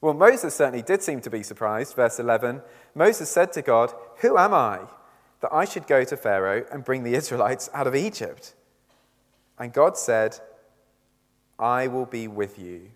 Well, 0.00 0.14
Moses 0.14 0.54
certainly 0.54 0.80
did 0.80 1.02
seem 1.02 1.20
to 1.20 1.28
be 1.28 1.42
surprised. 1.42 1.94
Verse 1.96 2.18
11 2.18 2.62
Moses 2.94 3.28
said 3.28 3.52
to 3.52 3.60
God, 3.60 3.92
Who 4.22 4.38
am 4.38 4.54
I 4.54 4.86
that 5.40 5.52
I 5.52 5.64
should 5.64 5.86
go 5.86 6.04
to 6.04 6.16
Pharaoh 6.16 6.64
and 6.72 6.84
bring 6.84 7.02
the 7.02 7.14
Israelites 7.14 7.68
out 7.72 7.86
of 7.86 7.94
Egypt? 7.94 8.54
And 9.58 9.72
God 9.72 9.96
said, 9.96 10.38
I 11.58 11.86
will 11.86 12.06
be 12.06 12.28
with 12.28 12.58
you. 12.58 12.90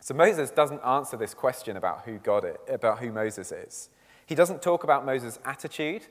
So 0.00 0.14
Moses 0.14 0.50
doesn't 0.50 0.80
answer 0.84 1.16
this 1.16 1.34
question 1.34 1.76
about 1.76 2.04
who 2.04 2.18
God 2.18 2.44
is, 2.44 2.56
about 2.68 2.98
who 2.98 3.10
Moses 3.10 3.52
is. 3.52 3.88
He 4.26 4.34
doesn't 4.34 4.62
talk 4.62 4.84
about 4.84 5.06
Moses' 5.06 5.38
attitude 5.44 6.06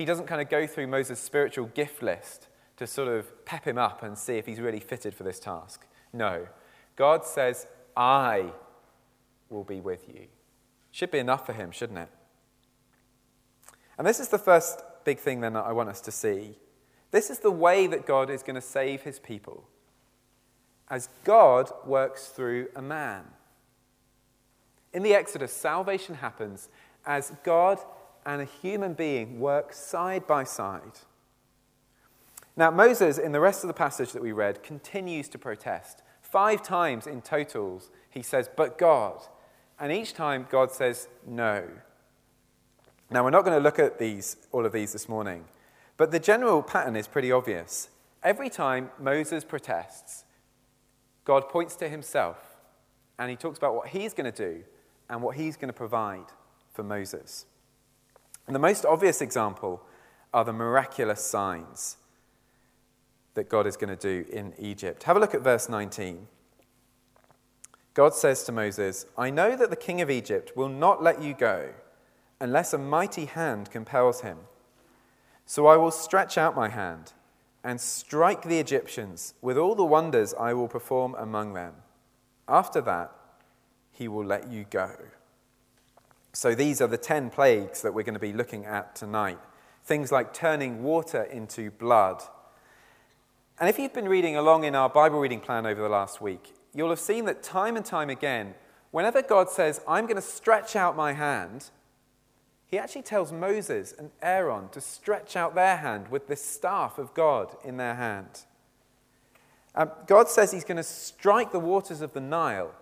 he 0.00 0.06
doesn't 0.06 0.26
kind 0.26 0.40
of 0.40 0.48
go 0.48 0.66
through 0.66 0.86
Moses' 0.86 1.20
spiritual 1.20 1.66
gift 1.66 2.02
list 2.02 2.48
to 2.78 2.86
sort 2.86 3.08
of 3.08 3.44
pep 3.44 3.66
him 3.66 3.76
up 3.76 4.02
and 4.02 4.16
see 4.16 4.38
if 4.38 4.46
he's 4.46 4.58
really 4.58 4.80
fitted 4.80 5.14
for 5.14 5.24
this 5.24 5.38
task. 5.38 5.86
No. 6.10 6.46
God 6.96 7.26
says, 7.26 7.66
I 7.94 8.52
will 9.50 9.62
be 9.62 9.78
with 9.78 10.08
you. 10.08 10.28
Should 10.90 11.10
be 11.10 11.18
enough 11.18 11.44
for 11.44 11.52
him, 11.52 11.70
shouldn't 11.70 11.98
it? 11.98 12.08
And 14.00 14.06
this 14.06 14.18
is 14.18 14.28
the 14.28 14.38
first 14.38 14.82
big 15.04 15.18
thing 15.18 15.42
then 15.42 15.52
that 15.52 15.66
I 15.66 15.72
want 15.72 15.90
us 15.90 16.00
to 16.00 16.10
see. 16.10 16.56
This 17.10 17.28
is 17.28 17.40
the 17.40 17.50
way 17.50 17.86
that 17.86 18.06
God 18.06 18.30
is 18.30 18.42
going 18.42 18.54
to 18.54 18.62
save 18.62 19.02
his 19.02 19.18
people. 19.18 19.68
As 20.88 21.10
God 21.22 21.70
works 21.84 22.28
through 22.28 22.68
a 22.74 22.80
man. 22.80 23.24
In 24.94 25.02
the 25.02 25.12
Exodus, 25.12 25.52
salvation 25.52 26.14
happens 26.14 26.70
as 27.04 27.34
God 27.44 27.78
and 28.24 28.40
a 28.40 28.46
human 28.46 28.94
being 28.94 29.38
work 29.38 29.74
side 29.74 30.26
by 30.26 30.44
side. 30.44 31.00
Now, 32.56 32.70
Moses, 32.70 33.18
in 33.18 33.32
the 33.32 33.40
rest 33.40 33.64
of 33.64 33.68
the 33.68 33.74
passage 33.74 34.12
that 34.12 34.22
we 34.22 34.32
read, 34.32 34.62
continues 34.62 35.28
to 35.28 35.38
protest. 35.38 36.00
Five 36.22 36.62
times 36.62 37.06
in 37.06 37.20
totals, 37.20 37.90
he 38.08 38.22
says, 38.22 38.48
But 38.56 38.78
God. 38.78 39.20
And 39.78 39.92
each 39.92 40.14
time, 40.14 40.46
God 40.50 40.72
says, 40.72 41.06
No. 41.26 41.68
Now, 43.12 43.24
we're 43.24 43.30
not 43.30 43.44
going 43.44 43.56
to 43.56 43.62
look 43.62 43.80
at 43.80 43.98
these, 43.98 44.36
all 44.52 44.64
of 44.64 44.72
these 44.72 44.92
this 44.92 45.08
morning, 45.08 45.44
but 45.96 46.12
the 46.12 46.20
general 46.20 46.62
pattern 46.62 46.94
is 46.94 47.08
pretty 47.08 47.32
obvious. 47.32 47.88
Every 48.22 48.48
time 48.48 48.90
Moses 49.00 49.42
protests, 49.42 50.24
God 51.24 51.48
points 51.48 51.74
to 51.76 51.88
himself 51.88 52.56
and 53.18 53.28
he 53.28 53.36
talks 53.36 53.58
about 53.58 53.74
what 53.74 53.88
he's 53.88 54.14
going 54.14 54.30
to 54.32 54.54
do 54.54 54.62
and 55.08 55.22
what 55.22 55.36
he's 55.36 55.56
going 55.56 55.68
to 55.68 55.74
provide 55.74 56.26
for 56.72 56.84
Moses. 56.84 57.46
And 58.46 58.54
the 58.54 58.60
most 58.60 58.86
obvious 58.86 59.20
example 59.20 59.82
are 60.32 60.44
the 60.44 60.52
miraculous 60.52 61.20
signs 61.20 61.96
that 63.34 63.48
God 63.48 63.66
is 63.66 63.76
going 63.76 63.96
to 63.96 64.24
do 64.24 64.30
in 64.30 64.54
Egypt. 64.58 65.02
Have 65.02 65.16
a 65.16 65.20
look 65.20 65.34
at 65.34 65.42
verse 65.42 65.68
19. 65.68 66.28
God 67.94 68.14
says 68.14 68.44
to 68.44 68.52
Moses, 68.52 69.06
I 69.18 69.30
know 69.30 69.56
that 69.56 69.70
the 69.70 69.76
king 69.76 70.00
of 70.00 70.10
Egypt 70.10 70.52
will 70.56 70.68
not 70.68 71.02
let 71.02 71.20
you 71.20 71.34
go 71.34 71.70
unless 72.40 72.72
a 72.72 72.78
mighty 72.78 73.26
hand 73.26 73.70
compels 73.70 74.22
him. 74.22 74.38
So 75.46 75.66
I 75.66 75.76
will 75.76 75.90
stretch 75.90 76.38
out 76.38 76.56
my 76.56 76.68
hand 76.68 77.12
and 77.62 77.80
strike 77.80 78.42
the 78.42 78.58
Egyptians 78.58 79.34
with 79.42 79.58
all 79.58 79.74
the 79.74 79.84
wonders 79.84 80.32
I 80.38 80.54
will 80.54 80.68
perform 80.68 81.14
among 81.16 81.54
them. 81.54 81.74
After 82.48 82.80
that, 82.82 83.12
he 83.92 84.08
will 84.08 84.24
let 84.24 84.50
you 84.50 84.64
go. 84.70 84.92
So 86.32 86.54
these 86.54 86.80
are 86.80 86.86
the 86.86 86.96
10 86.96 87.30
plagues 87.30 87.82
that 87.82 87.92
we're 87.92 88.04
going 88.04 88.14
to 88.14 88.20
be 88.20 88.32
looking 88.32 88.64
at 88.64 88.94
tonight. 88.94 89.38
Things 89.84 90.12
like 90.12 90.32
turning 90.32 90.82
water 90.82 91.24
into 91.24 91.70
blood. 91.72 92.22
And 93.58 93.68
if 93.68 93.78
you've 93.78 93.92
been 93.92 94.08
reading 94.08 94.36
along 94.36 94.64
in 94.64 94.74
our 94.74 94.88
Bible 94.88 95.18
reading 95.18 95.40
plan 95.40 95.66
over 95.66 95.82
the 95.82 95.88
last 95.88 96.20
week, 96.20 96.54
you'll 96.72 96.90
have 96.90 97.00
seen 97.00 97.24
that 97.26 97.42
time 97.42 97.76
and 97.76 97.84
time 97.84 98.08
again, 98.08 98.54
whenever 98.90 99.20
God 99.20 99.50
says, 99.50 99.80
I'm 99.86 100.04
going 100.04 100.16
to 100.16 100.22
stretch 100.22 100.76
out 100.76 100.96
my 100.96 101.12
hand, 101.12 101.70
he 102.70 102.78
actually 102.78 103.02
tells 103.02 103.32
Moses 103.32 103.92
and 103.98 104.10
Aaron 104.22 104.68
to 104.68 104.80
stretch 104.80 105.34
out 105.34 105.56
their 105.56 105.78
hand 105.78 106.08
with 106.08 106.28
the 106.28 106.36
staff 106.36 106.98
of 106.98 107.12
God 107.14 107.56
in 107.64 107.76
their 107.78 107.96
hand. 107.96 108.44
Um, 109.74 109.90
God 110.06 110.28
says 110.28 110.52
he's 110.52 110.64
going 110.64 110.76
to 110.76 110.84
strike 110.84 111.50
the 111.50 111.58
waters 111.58 112.00
of 112.00 112.12
the 112.12 112.20
Nile. 112.20 112.72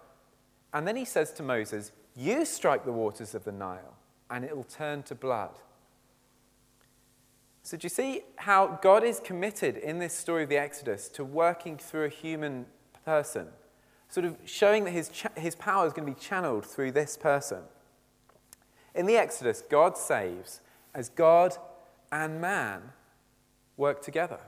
And 0.75 0.87
then 0.87 0.97
he 0.97 1.07
says 1.07 1.33
to 1.33 1.43
Moses, 1.43 1.93
you 2.15 2.45
strike 2.45 2.85
the 2.85 2.93
waters 2.93 3.35
of 3.35 3.45
the 3.45 3.53
Nile, 3.53 3.95
and 4.29 4.45
it 4.45 4.55
will 4.55 4.65
turn 4.65 5.03
to 5.05 5.15
blood. 5.15 5.53
So, 7.63 7.77
do 7.77 7.85
you 7.85 7.91
see 7.91 8.23
how 8.37 8.79
God 8.83 9.05
is 9.05 9.21
committed 9.21 9.77
in 9.77 9.99
this 9.99 10.15
story 10.15 10.43
of 10.43 10.49
the 10.49 10.57
Exodus 10.57 11.09
to 11.11 11.25
working 11.25 11.77
through 11.77 12.05
a 12.05 12.09
human 12.09 12.67
person? 13.05 13.49
Sort 14.09 14.27
of 14.27 14.37
showing 14.47 14.85
that 14.85 14.91
his, 14.91 15.11
cha- 15.11 15.29
his 15.37 15.55
power 15.55 15.87
is 15.87 15.93
going 15.93 16.09
to 16.09 16.13
be 16.13 16.21
channeled 16.21 16.65
through 16.65 16.93
this 16.93 17.17
person. 17.17 17.59
In 18.95 19.07
the 19.07 19.17
Exodus, 19.17 19.63
God 19.63 19.97
saves 19.97 20.61
as 20.95 21.09
God 21.09 21.57
and 22.11 22.41
man 22.41 22.83
work 23.77 24.03
together. 24.03 24.41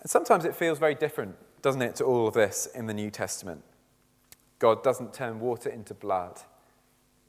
And 0.00 0.10
sometimes 0.10 0.44
it 0.44 0.56
feels 0.56 0.78
very 0.78 0.96
different, 0.96 1.36
doesn't 1.62 1.82
it, 1.82 1.94
to 1.96 2.04
all 2.04 2.26
of 2.26 2.34
this 2.34 2.66
in 2.74 2.86
the 2.86 2.94
New 2.94 3.10
Testament. 3.10 3.62
God 4.58 4.82
doesn't 4.82 5.14
turn 5.14 5.38
water 5.38 5.70
into 5.70 5.94
blood. 5.94 6.40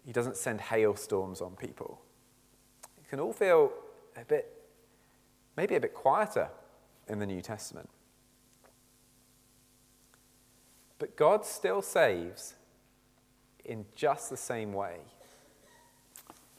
He 0.05 0.11
doesn't 0.11 0.37
send 0.37 0.59
hailstorms 0.59 1.39
on 1.41 1.55
people. 1.55 2.01
It 2.97 3.09
can 3.09 3.19
all 3.19 3.33
feel 3.33 3.71
a 4.17 4.25
bit, 4.25 4.51
maybe 5.55 5.75
a 5.75 5.79
bit 5.79 5.93
quieter 5.93 6.49
in 7.07 7.19
the 7.19 7.25
New 7.25 7.41
Testament. 7.41 7.89
But 10.97 11.15
God 11.15 11.45
still 11.45 11.81
saves 11.81 12.55
in 13.65 13.85
just 13.95 14.29
the 14.29 14.37
same 14.37 14.73
way. 14.73 14.97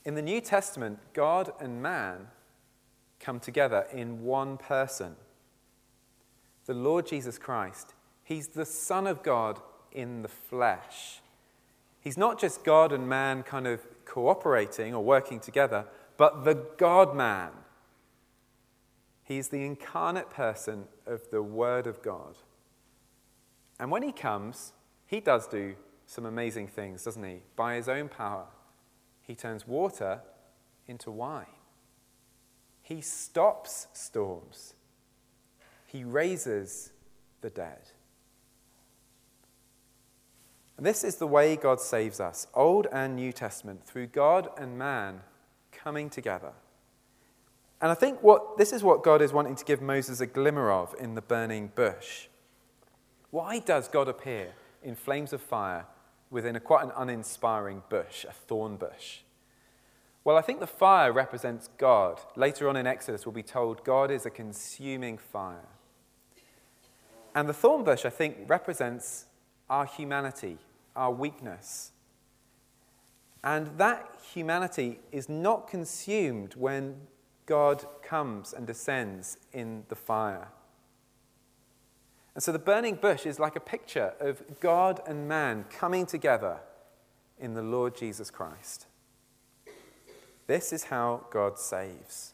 In 0.04 0.14
the 0.14 0.22
New 0.22 0.40
Testament, 0.40 0.98
God 1.12 1.52
and 1.60 1.82
man 1.82 2.28
come 3.20 3.40
together 3.40 3.86
in 3.92 4.22
one 4.22 4.58
person. 4.58 5.16
The 6.66 6.74
Lord 6.74 7.06
Jesus 7.06 7.38
Christ. 7.38 7.94
He's 8.22 8.48
the 8.48 8.66
Son 8.66 9.06
of 9.06 9.22
God 9.22 9.60
in 9.92 10.22
the 10.22 10.28
flesh. 10.28 11.20
He's 12.00 12.18
not 12.18 12.38
just 12.38 12.64
God 12.64 12.92
and 12.92 13.08
man 13.08 13.42
kind 13.42 13.66
of 13.66 13.80
cooperating 14.04 14.94
or 14.94 15.02
working 15.02 15.40
together, 15.40 15.86
but 16.16 16.44
the 16.44 16.54
God 16.76 17.16
man. 17.16 17.50
He's 19.22 19.48
the 19.48 19.64
incarnate 19.64 20.28
person 20.28 20.84
of 21.06 21.30
the 21.30 21.42
Word 21.42 21.86
of 21.86 22.02
God. 22.02 22.36
And 23.80 23.90
when 23.90 24.02
he 24.02 24.12
comes, 24.12 24.74
he 25.06 25.20
does 25.20 25.46
do 25.46 25.76
some 26.06 26.26
amazing 26.26 26.68
things, 26.68 27.04
doesn't 27.04 27.24
he? 27.24 27.42
By 27.56 27.76
his 27.76 27.88
own 27.88 28.08
power, 28.08 28.46
he 29.22 29.34
turns 29.34 29.66
water 29.66 30.20
into 30.86 31.10
wine. 31.10 31.46
He 32.82 33.00
stops 33.00 33.88
storms. 33.92 34.74
He 35.86 36.04
raises 36.04 36.92
the 37.40 37.50
dead. 37.50 37.90
And 40.76 40.84
this 40.84 41.04
is 41.04 41.16
the 41.16 41.26
way 41.26 41.56
God 41.56 41.80
saves 41.80 42.20
us, 42.20 42.46
Old 42.52 42.86
and 42.92 43.16
New 43.16 43.32
Testament, 43.32 43.86
through 43.86 44.08
God 44.08 44.48
and 44.58 44.76
man 44.76 45.20
coming 45.72 46.10
together. 46.10 46.52
And 47.80 47.90
I 47.90 47.94
think 47.94 48.22
what, 48.22 48.58
this 48.58 48.72
is 48.72 48.82
what 48.82 49.02
God 49.02 49.22
is 49.22 49.32
wanting 49.32 49.56
to 49.56 49.64
give 49.64 49.80
Moses 49.80 50.20
a 50.20 50.26
glimmer 50.26 50.70
of 50.70 50.94
in 50.98 51.14
the 51.14 51.22
burning 51.22 51.70
bush. 51.74 52.28
Why 53.30 53.58
does 53.58 53.88
God 53.88 54.08
appear 54.08 54.52
in 54.82 54.94
flames 54.94 55.32
of 55.32 55.40
fire 55.40 55.86
within 56.30 56.56
a 56.56 56.60
quite 56.60 56.84
an 56.84 56.92
uninspiring 56.96 57.82
bush, 57.88 58.24
a 58.24 58.32
thorn 58.32 58.76
bush? 58.76 59.20
Well, 60.24 60.38
I 60.38 60.40
think 60.40 60.60
the 60.60 60.66
fire 60.66 61.12
represents 61.12 61.68
God. 61.76 62.20
Later 62.34 62.68
on 62.68 62.76
in 62.76 62.86
Exodus, 62.86 63.26
we'll 63.26 63.34
be 63.34 63.42
told 63.42 63.84
God 63.84 64.10
is 64.10 64.24
a 64.24 64.30
consuming 64.30 65.18
fire. 65.18 65.68
And 67.34 67.48
the 67.48 67.52
thorn 67.52 67.84
bush, 67.84 68.04
I 68.06 68.10
think, 68.10 68.38
represents 68.46 69.26
our 69.68 69.84
humanity, 69.84 70.58
our 70.96 71.10
weakness. 71.10 71.90
And 73.42 73.76
that 73.76 74.08
humanity 74.32 75.00
is 75.12 75.28
not 75.28 75.68
consumed 75.68 76.54
when 76.54 76.96
God 77.44 77.84
comes 78.02 78.54
and 78.54 78.66
descends 78.66 79.36
in 79.52 79.84
the 79.88 79.94
fire. 79.94 80.48
And 82.34 82.42
so 82.42 82.50
the 82.50 82.58
burning 82.58 82.96
bush 82.96 83.26
is 83.26 83.38
like 83.38 83.56
a 83.56 83.60
picture 83.60 84.14
of 84.18 84.42
God 84.60 85.00
and 85.06 85.28
man 85.28 85.64
coming 85.70 86.04
together 86.04 86.58
in 87.38 87.54
the 87.54 87.62
Lord 87.62 87.96
Jesus 87.96 88.30
Christ. 88.30 88.86
This 90.46 90.72
is 90.72 90.84
how 90.84 91.26
God 91.30 91.58
saves. 91.58 92.32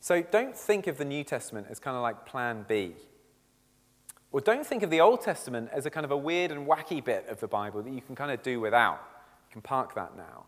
So 0.00 0.22
don't 0.22 0.56
think 0.56 0.86
of 0.86 0.98
the 0.98 1.04
New 1.04 1.24
Testament 1.24 1.68
as 1.70 1.78
kind 1.78 1.96
of 1.96 2.02
like 2.02 2.26
plan 2.26 2.64
B. 2.66 2.94
Or 4.32 4.40
don't 4.40 4.66
think 4.66 4.82
of 4.82 4.90
the 4.90 5.00
Old 5.00 5.20
Testament 5.20 5.70
as 5.72 5.86
a 5.86 5.90
kind 5.90 6.04
of 6.04 6.10
a 6.10 6.16
weird 6.16 6.50
and 6.50 6.66
wacky 6.66 7.04
bit 7.04 7.26
of 7.28 7.40
the 7.40 7.48
Bible 7.48 7.82
that 7.82 7.92
you 7.92 8.00
can 8.00 8.14
kind 8.14 8.30
of 8.30 8.42
do 8.42 8.60
without. 8.60 9.00
You 9.48 9.52
can 9.52 9.62
park 9.62 9.94
that 9.94 10.16
now. 10.16 10.46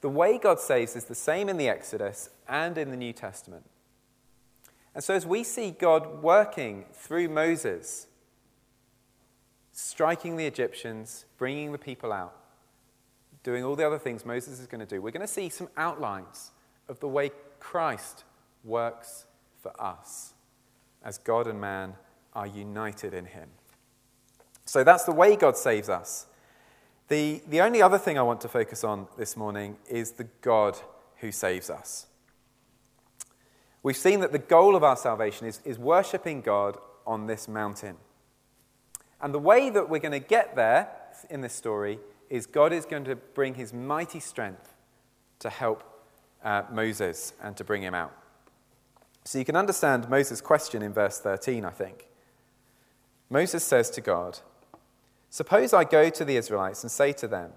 The 0.00 0.08
way 0.08 0.38
God 0.38 0.60
saves 0.60 0.94
is 0.94 1.04
the 1.04 1.14
same 1.14 1.48
in 1.48 1.56
the 1.56 1.68
Exodus 1.68 2.30
and 2.48 2.78
in 2.78 2.90
the 2.90 2.96
New 2.96 3.12
Testament. 3.12 3.64
And 4.98 5.04
so, 5.04 5.14
as 5.14 5.24
we 5.24 5.44
see 5.44 5.70
God 5.70 6.24
working 6.24 6.86
through 6.92 7.28
Moses, 7.28 8.08
striking 9.70 10.34
the 10.34 10.44
Egyptians, 10.44 11.24
bringing 11.36 11.70
the 11.70 11.78
people 11.78 12.12
out, 12.12 12.34
doing 13.44 13.62
all 13.62 13.76
the 13.76 13.86
other 13.86 14.00
things 14.00 14.26
Moses 14.26 14.58
is 14.58 14.66
going 14.66 14.80
to 14.80 14.86
do, 14.86 15.00
we're 15.00 15.12
going 15.12 15.24
to 15.24 15.32
see 15.32 15.50
some 15.50 15.68
outlines 15.76 16.50
of 16.88 16.98
the 16.98 17.06
way 17.06 17.30
Christ 17.60 18.24
works 18.64 19.26
for 19.62 19.70
us 19.80 20.34
as 21.04 21.16
God 21.18 21.46
and 21.46 21.60
man 21.60 21.94
are 22.32 22.48
united 22.48 23.14
in 23.14 23.26
him. 23.26 23.50
So 24.64 24.82
that's 24.82 25.04
the 25.04 25.12
way 25.12 25.36
God 25.36 25.56
saves 25.56 25.88
us. 25.88 26.26
The, 27.06 27.40
the 27.48 27.60
only 27.60 27.82
other 27.82 27.98
thing 27.98 28.18
I 28.18 28.22
want 28.22 28.40
to 28.40 28.48
focus 28.48 28.82
on 28.82 29.06
this 29.16 29.36
morning 29.36 29.76
is 29.88 30.10
the 30.10 30.26
God 30.40 30.76
who 31.18 31.30
saves 31.30 31.70
us. 31.70 32.08
We've 33.88 33.96
seen 33.96 34.20
that 34.20 34.32
the 34.32 34.38
goal 34.38 34.76
of 34.76 34.84
our 34.84 34.98
salvation 34.98 35.46
is, 35.46 35.62
is 35.64 35.78
worshipping 35.78 36.42
God 36.42 36.76
on 37.06 37.26
this 37.26 37.48
mountain. 37.48 37.96
And 39.18 39.32
the 39.32 39.38
way 39.38 39.70
that 39.70 39.88
we're 39.88 39.98
going 39.98 40.12
to 40.12 40.18
get 40.18 40.56
there 40.56 40.90
in 41.30 41.40
this 41.40 41.54
story 41.54 41.98
is 42.28 42.44
God 42.44 42.74
is 42.74 42.84
going 42.84 43.04
to 43.04 43.16
bring 43.16 43.54
his 43.54 43.72
mighty 43.72 44.20
strength 44.20 44.74
to 45.38 45.48
help 45.48 46.04
uh, 46.44 46.64
Moses 46.70 47.32
and 47.42 47.56
to 47.56 47.64
bring 47.64 47.80
him 47.80 47.94
out. 47.94 48.14
So 49.24 49.38
you 49.38 49.46
can 49.46 49.56
understand 49.56 50.10
Moses' 50.10 50.42
question 50.42 50.82
in 50.82 50.92
verse 50.92 51.18
13, 51.18 51.64
I 51.64 51.70
think. 51.70 52.08
Moses 53.30 53.64
says 53.64 53.88
to 53.92 54.02
God, 54.02 54.40
Suppose 55.30 55.72
I 55.72 55.84
go 55.84 56.10
to 56.10 56.26
the 56.26 56.36
Israelites 56.36 56.82
and 56.82 56.92
say 56.92 57.14
to 57.14 57.26
them, 57.26 57.52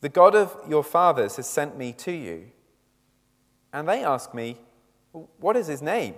The 0.00 0.08
God 0.08 0.34
of 0.34 0.56
your 0.66 0.82
fathers 0.82 1.36
has 1.36 1.46
sent 1.46 1.76
me 1.76 1.92
to 1.98 2.12
you. 2.12 2.46
And 3.74 3.86
they 3.86 4.02
ask 4.02 4.32
me, 4.32 4.56
What 5.12 5.56
is 5.56 5.66
his 5.66 5.82
name? 5.82 6.14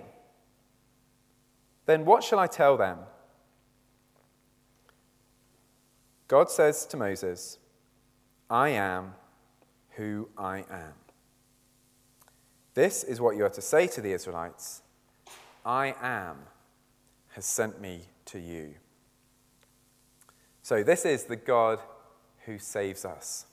Then 1.85 2.05
what 2.05 2.23
shall 2.23 2.39
I 2.39 2.47
tell 2.47 2.77
them? 2.77 2.99
God 6.27 6.49
says 6.49 6.85
to 6.87 6.97
Moses, 6.97 7.57
I 8.49 8.69
am 8.69 9.13
who 9.91 10.29
I 10.37 10.59
am. 10.69 10.93
This 12.73 13.03
is 13.03 13.21
what 13.21 13.35
you 13.35 13.45
are 13.45 13.49
to 13.49 13.61
say 13.61 13.87
to 13.87 14.01
the 14.01 14.13
Israelites 14.13 14.81
I 15.65 15.95
am 16.01 16.37
has 17.29 17.45
sent 17.45 17.79
me 17.79 18.01
to 18.25 18.39
you. 18.39 18.75
So, 20.61 20.83
this 20.83 21.05
is 21.05 21.25
the 21.25 21.35
God 21.35 21.79
who 22.45 22.57
saves 22.57 23.05
us. 23.05 23.45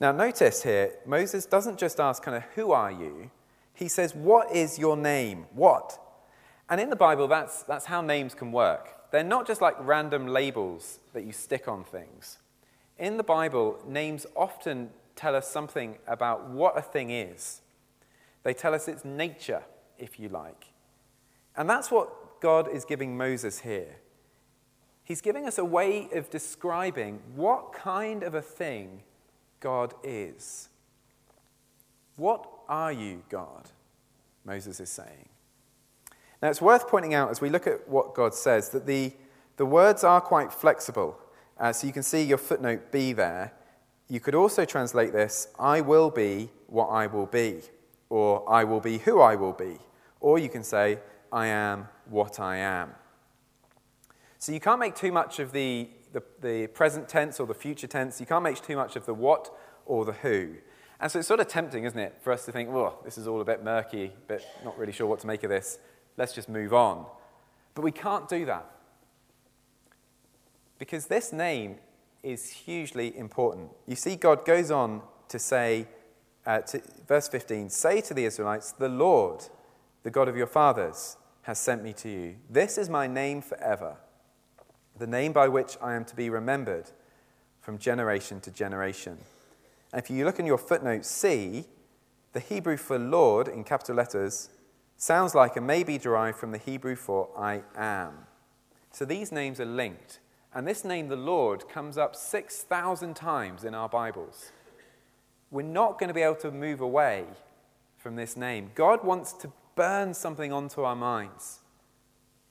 Now, 0.00 0.12
notice 0.12 0.62
here, 0.62 0.92
Moses 1.06 1.46
doesn't 1.46 1.78
just 1.78 2.00
ask, 2.00 2.22
kind 2.22 2.36
of, 2.36 2.44
who 2.54 2.72
are 2.72 2.92
you? 2.92 3.30
He 3.74 3.88
says, 3.88 4.14
what 4.14 4.54
is 4.54 4.78
your 4.78 4.96
name? 4.96 5.46
What? 5.52 5.98
And 6.70 6.80
in 6.80 6.90
the 6.90 6.96
Bible, 6.96 7.28
that's, 7.28 7.62
that's 7.64 7.86
how 7.86 8.00
names 8.00 8.34
can 8.34 8.52
work. 8.52 9.10
They're 9.10 9.22
not 9.24 9.46
just 9.46 9.60
like 9.60 9.74
random 9.80 10.26
labels 10.26 11.00
that 11.12 11.24
you 11.24 11.32
stick 11.32 11.68
on 11.68 11.84
things. 11.84 12.38
In 12.98 13.16
the 13.16 13.22
Bible, 13.22 13.78
names 13.86 14.26
often 14.36 14.90
tell 15.16 15.34
us 15.34 15.48
something 15.48 15.98
about 16.06 16.48
what 16.48 16.78
a 16.78 16.82
thing 16.82 17.10
is. 17.10 17.60
They 18.44 18.54
tell 18.54 18.74
us 18.74 18.88
its 18.88 19.04
nature, 19.04 19.62
if 19.98 20.18
you 20.18 20.28
like. 20.28 20.66
And 21.56 21.68
that's 21.68 21.90
what 21.90 22.40
God 22.40 22.68
is 22.68 22.84
giving 22.84 23.16
Moses 23.16 23.60
here. 23.60 23.96
He's 25.02 25.20
giving 25.20 25.46
us 25.46 25.58
a 25.58 25.64
way 25.64 26.08
of 26.14 26.30
describing 26.30 27.20
what 27.34 27.72
kind 27.72 28.22
of 28.22 28.34
a 28.34 28.42
thing 28.42 29.02
God 29.60 29.94
is. 30.02 30.68
What 32.16 32.48
are 32.68 32.92
you, 32.92 33.22
God? 33.28 33.70
Moses 34.44 34.80
is 34.80 34.90
saying. 34.90 35.28
Now, 36.42 36.50
it's 36.50 36.60
worth 36.60 36.88
pointing 36.88 37.14
out 37.14 37.30
as 37.30 37.40
we 37.40 37.48
look 37.48 37.66
at 37.66 37.88
what 37.88 38.14
God 38.14 38.34
says 38.34 38.68
that 38.70 38.86
the, 38.86 39.12
the 39.56 39.64
words 39.64 40.04
are 40.04 40.20
quite 40.20 40.52
flexible. 40.52 41.18
Uh, 41.58 41.72
so 41.72 41.86
you 41.86 41.92
can 41.92 42.02
see 42.02 42.22
your 42.22 42.38
footnote 42.38 42.92
B 42.92 43.12
there. 43.12 43.52
You 44.08 44.20
could 44.20 44.34
also 44.34 44.64
translate 44.64 45.12
this 45.12 45.48
I 45.58 45.80
will 45.80 46.10
be 46.10 46.50
what 46.66 46.88
I 46.88 47.06
will 47.06 47.26
be, 47.26 47.62
or 48.10 48.48
I 48.50 48.64
will 48.64 48.80
be 48.80 48.98
who 48.98 49.20
I 49.20 49.36
will 49.36 49.52
be. 49.52 49.78
Or 50.20 50.38
you 50.38 50.48
can 50.48 50.64
say, 50.64 50.98
I 51.32 51.46
am 51.46 51.88
what 52.08 52.38
I 52.38 52.58
am. 52.58 52.90
So 54.38 54.52
you 54.52 54.60
can't 54.60 54.78
make 54.78 54.94
too 54.94 55.10
much 55.10 55.38
of 55.38 55.52
the, 55.52 55.88
the, 56.12 56.22
the, 56.42 56.66
present 56.66 57.08
tense 57.08 57.40
or 57.40 57.46
the 57.46 57.54
future 57.54 57.86
tense. 57.86 58.20
You 58.20 58.26
can't 58.26 58.44
make 58.44 58.60
too 58.60 58.76
much 58.76 58.96
of 58.96 59.06
the 59.06 59.14
what 59.14 59.50
or 59.86 60.04
the 60.04 60.12
who. 60.12 60.56
And 61.00 61.10
so 61.10 61.18
it's 61.18 61.28
sort 61.28 61.40
of 61.40 61.48
tempting, 61.48 61.84
isn't 61.84 61.98
it, 61.98 62.16
for 62.22 62.32
us 62.32 62.44
to 62.46 62.52
think, 62.52 62.70
well, 62.70 63.00
this 63.04 63.18
is 63.18 63.26
all 63.26 63.40
a 63.40 63.44
bit 63.44 63.64
murky, 63.64 64.12
but 64.28 64.42
not 64.64 64.78
really 64.78 64.92
sure 64.92 65.06
what 65.06 65.20
to 65.20 65.26
make 65.26 65.42
of 65.42 65.50
this. 65.50 65.78
Let's 66.16 66.32
just 66.32 66.48
move 66.48 66.72
on. 66.72 67.06
But 67.74 67.82
we 67.82 67.92
can't 67.92 68.28
do 68.28 68.44
that. 68.46 68.70
Because 70.78 71.06
this 71.06 71.32
name 71.32 71.76
is 72.22 72.50
hugely 72.50 73.16
important. 73.16 73.70
You 73.86 73.96
see, 73.96 74.16
God 74.16 74.44
goes 74.44 74.70
on 74.70 75.02
to 75.28 75.38
say, 75.38 75.86
uh, 76.46 76.60
to, 76.60 76.80
verse 77.06 77.28
15, 77.28 77.70
say 77.70 78.00
to 78.02 78.14
the 78.14 78.24
Israelites, 78.24 78.72
the 78.72 78.88
Lord, 78.88 79.44
the 80.02 80.10
God 80.10 80.28
of 80.28 80.36
your 80.36 80.46
fathers, 80.46 81.16
has 81.42 81.58
sent 81.58 81.82
me 81.82 81.92
to 81.92 82.08
you. 82.08 82.36
This 82.48 82.78
is 82.78 82.88
my 82.88 83.06
name 83.06 83.42
forever, 83.42 83.96
the 84.98 85.06
name 85.06 85.32
by 85.32 85.48
which 85.48 85.76
I 85.82 85.94
am 85.94 86.04
to 86.06 86.16
be 86.16 86.30
remembered 86.30 86.90
from 87.60 87.78
generation 87.78 88.40
to 88.40 88.50
generation. 88.50 89.18
And 89.94 90.02
if 90.02 90.10
you 90.10 90.24
look 90.24 90.40
in 90.40 90.44
your 90.44 90.58
footnote 90.58 91.04
C, 91.04 91.66
the 92.32 92.40
Hebrew 92.40 92.76
for 92.76 92.98
Lord 92.98 93.46
in 93.46 93.62
capital 93.62 93.94
letters 93.94 94.50
sounds 94.96 95.36
like 95.36 95.54
and 95.56 95.68
may 95.68 95.84
be 95.84 95.98
derived 95.98 96.36
from 96.36 96.50
the 96.50 96.58
Hebrew 96.58 96.96
for 96.96 97.28
I 97.38 97.62
am. 97.76 98.26
So 98.90 99.04
these 99.04 99.30
names 99.30 99.60
are 99.60 99.64
linked. 99.64 100.18
And 100.52 100.66
this 100.66 100.84
name, 100.84 101.06
the 101.06 101.14
Lord, 101.14 101.68
comes 101.68 101.96
up 101.96 102.16
6,000 102.16 103.14
times 103.14 103.62
in 103.62 103.72
our 103.72 103.88
Bibles. 103.88 104.50
We're 105.52 105.62
not 105.62 106.00
going 106.00 106.08
to 106.08 106.14
be 106.14 106.22
able 106.22 106.34
to 106.40 106.50
move 106.50 106.80
away 106.80 107.26
from 107.96 108.16
this 108.16 108.36
name. 108.36 108.72
God 108.74 109.04
wants 109.04 109.32
to 109.34 109.52
burn 109.76 110.12
something 110.12 110.52
onto 110.52 110.82
our 110.82 110.96
minds 110.96 111.60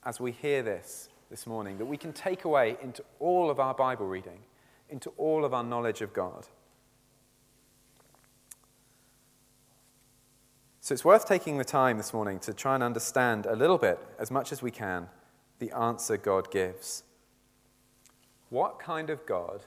as 0.05 0.17
we 0.17 0.31
hear 0.31 0.63
this 0.63 1.09
this 1.29 1.45
morning 1.45 1.77
that 1.77 1.85
we 1.87 1.97
can 1.97 2.13
take 2.13 2.45
away 2.45 2.77
into 2.81 3.03
all 3.19 3.49
of 3.49 3.59
our 3.59 3.73
Bible 3.73 4.05
reading, 4.07 4.39
into 4.89 5.09
all 5.17 5.43
of 5.43 5.53
our 5.53 5.65
knowledge 5.65 5.99
of 5.99 6.13
God. 6.13 6.47
So 10.83 10.91
it's 10.91 11.05
worth 11.05 11.25
taking 11.25 11.57
the 11.57 11.63
time 11.63 11.95
this 11.95 12.13
morning 12.13 12.39
to 12.39 12.53
try 12.53 12.75
and 12.75 12.83
understand 12.83 13.45
a 13.45 13.55
little 13.55 13.77
bit, 13.77 13.97
as 14.19 14.29
much 14.29 14.51
as 14.51 14.61
we 14.61 14.69
can, 14.69 15.07
the 15.59 15.71
answer 15.71 16.17
God 16.17 16.51
gives. 16.51 17.03
What 18.49 18.79
kind 18.79 19.09
of 19.09 19.25
God 19.25 19.61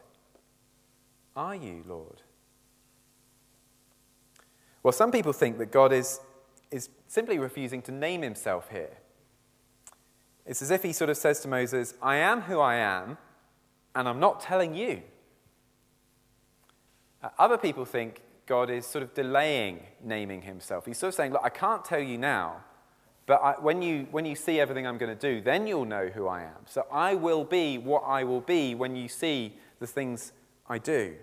are 1.34 1.54
you, 1.54 1.82
Lord? 1.88 2.20
Well, 4.82 4.92
some 4.92 5.10
people 5.10 5.32
think 5.32 5.56
that 5.56 5.72
God 5.72 5.90
is, 5.90 6.20
is 6.70 6.90
simply 7.08 7.38
refusing 7.38 7.80
to 7.82 7.92
name 7.92 8.20
himself 8.20 8.68
here. 8.70 8.98
It's 10.44 10.60
as 10.60 10.70
if 10.70 10.82
he 10.82 10.92
sort 10.92 11.08
of 11.08 11.16
says 11.16 11.40
to 11.40 11.48
Moses, 11.48 11.94
I 12.02 12.16
am 12.16 12.42
who 12.42 12.60
I 12.60 12.74
am, 12.74 13.16
and 13.94 14.06
I'm 14.06 14.20
not 14.20 14.42
telling 14.42 14.74
you. 14.74 15.00
Uh, 17.22 17.30
other 17.38 17.56
people 17.56 17.86
think 17.86 18.20
God 18.46 18.70
is 18.70 18.86
sort 18.86 19.02
of 19.02 19.12
delaying 19.14 19.80
naming 20.02 20.42
himself. 20.42 20.86
He's 20.86 20.98
sort 20.98 21.08
of 21.08 21.14
saying, 21.14 21.32
Look, 21.32 21.42
I 21.44 21.48
can't 21.48 21.84
tell 21.84 22.00
you 22.00 22.16
now, 22.16 22.62
but 23.26 23.42
I, 23.42 23.52
when, 23.60 23.82
you, 23.82 24.06
when 24.12 24.24
you 24.24 24.36
see 24.36 24.60
everything 24.60 24.86
I'm 24.86 24.98
going 24.98 25.16
to 25.16 25.34
do, 25.34 25.40
then 25.40 25.66
you'll 25.66 25.84
know 25.84 26.08
who 26.08 26.28
I 26.28 26.42
am. 26.42 26.64
So 26.66 26.86
I 26.92 27.14
will 27.14 27.44
be 27.44 27.76
what 27.76 28.04
I 28.06 28.22
will 28.24 28.40
be 28.40 28.74
when 28.74 28.94
you 28.94 29.08
see 29.08 29.54
the 29.80 29.86
things 29.86 30.32
I 30.68 30.78
do. 30.78 31.16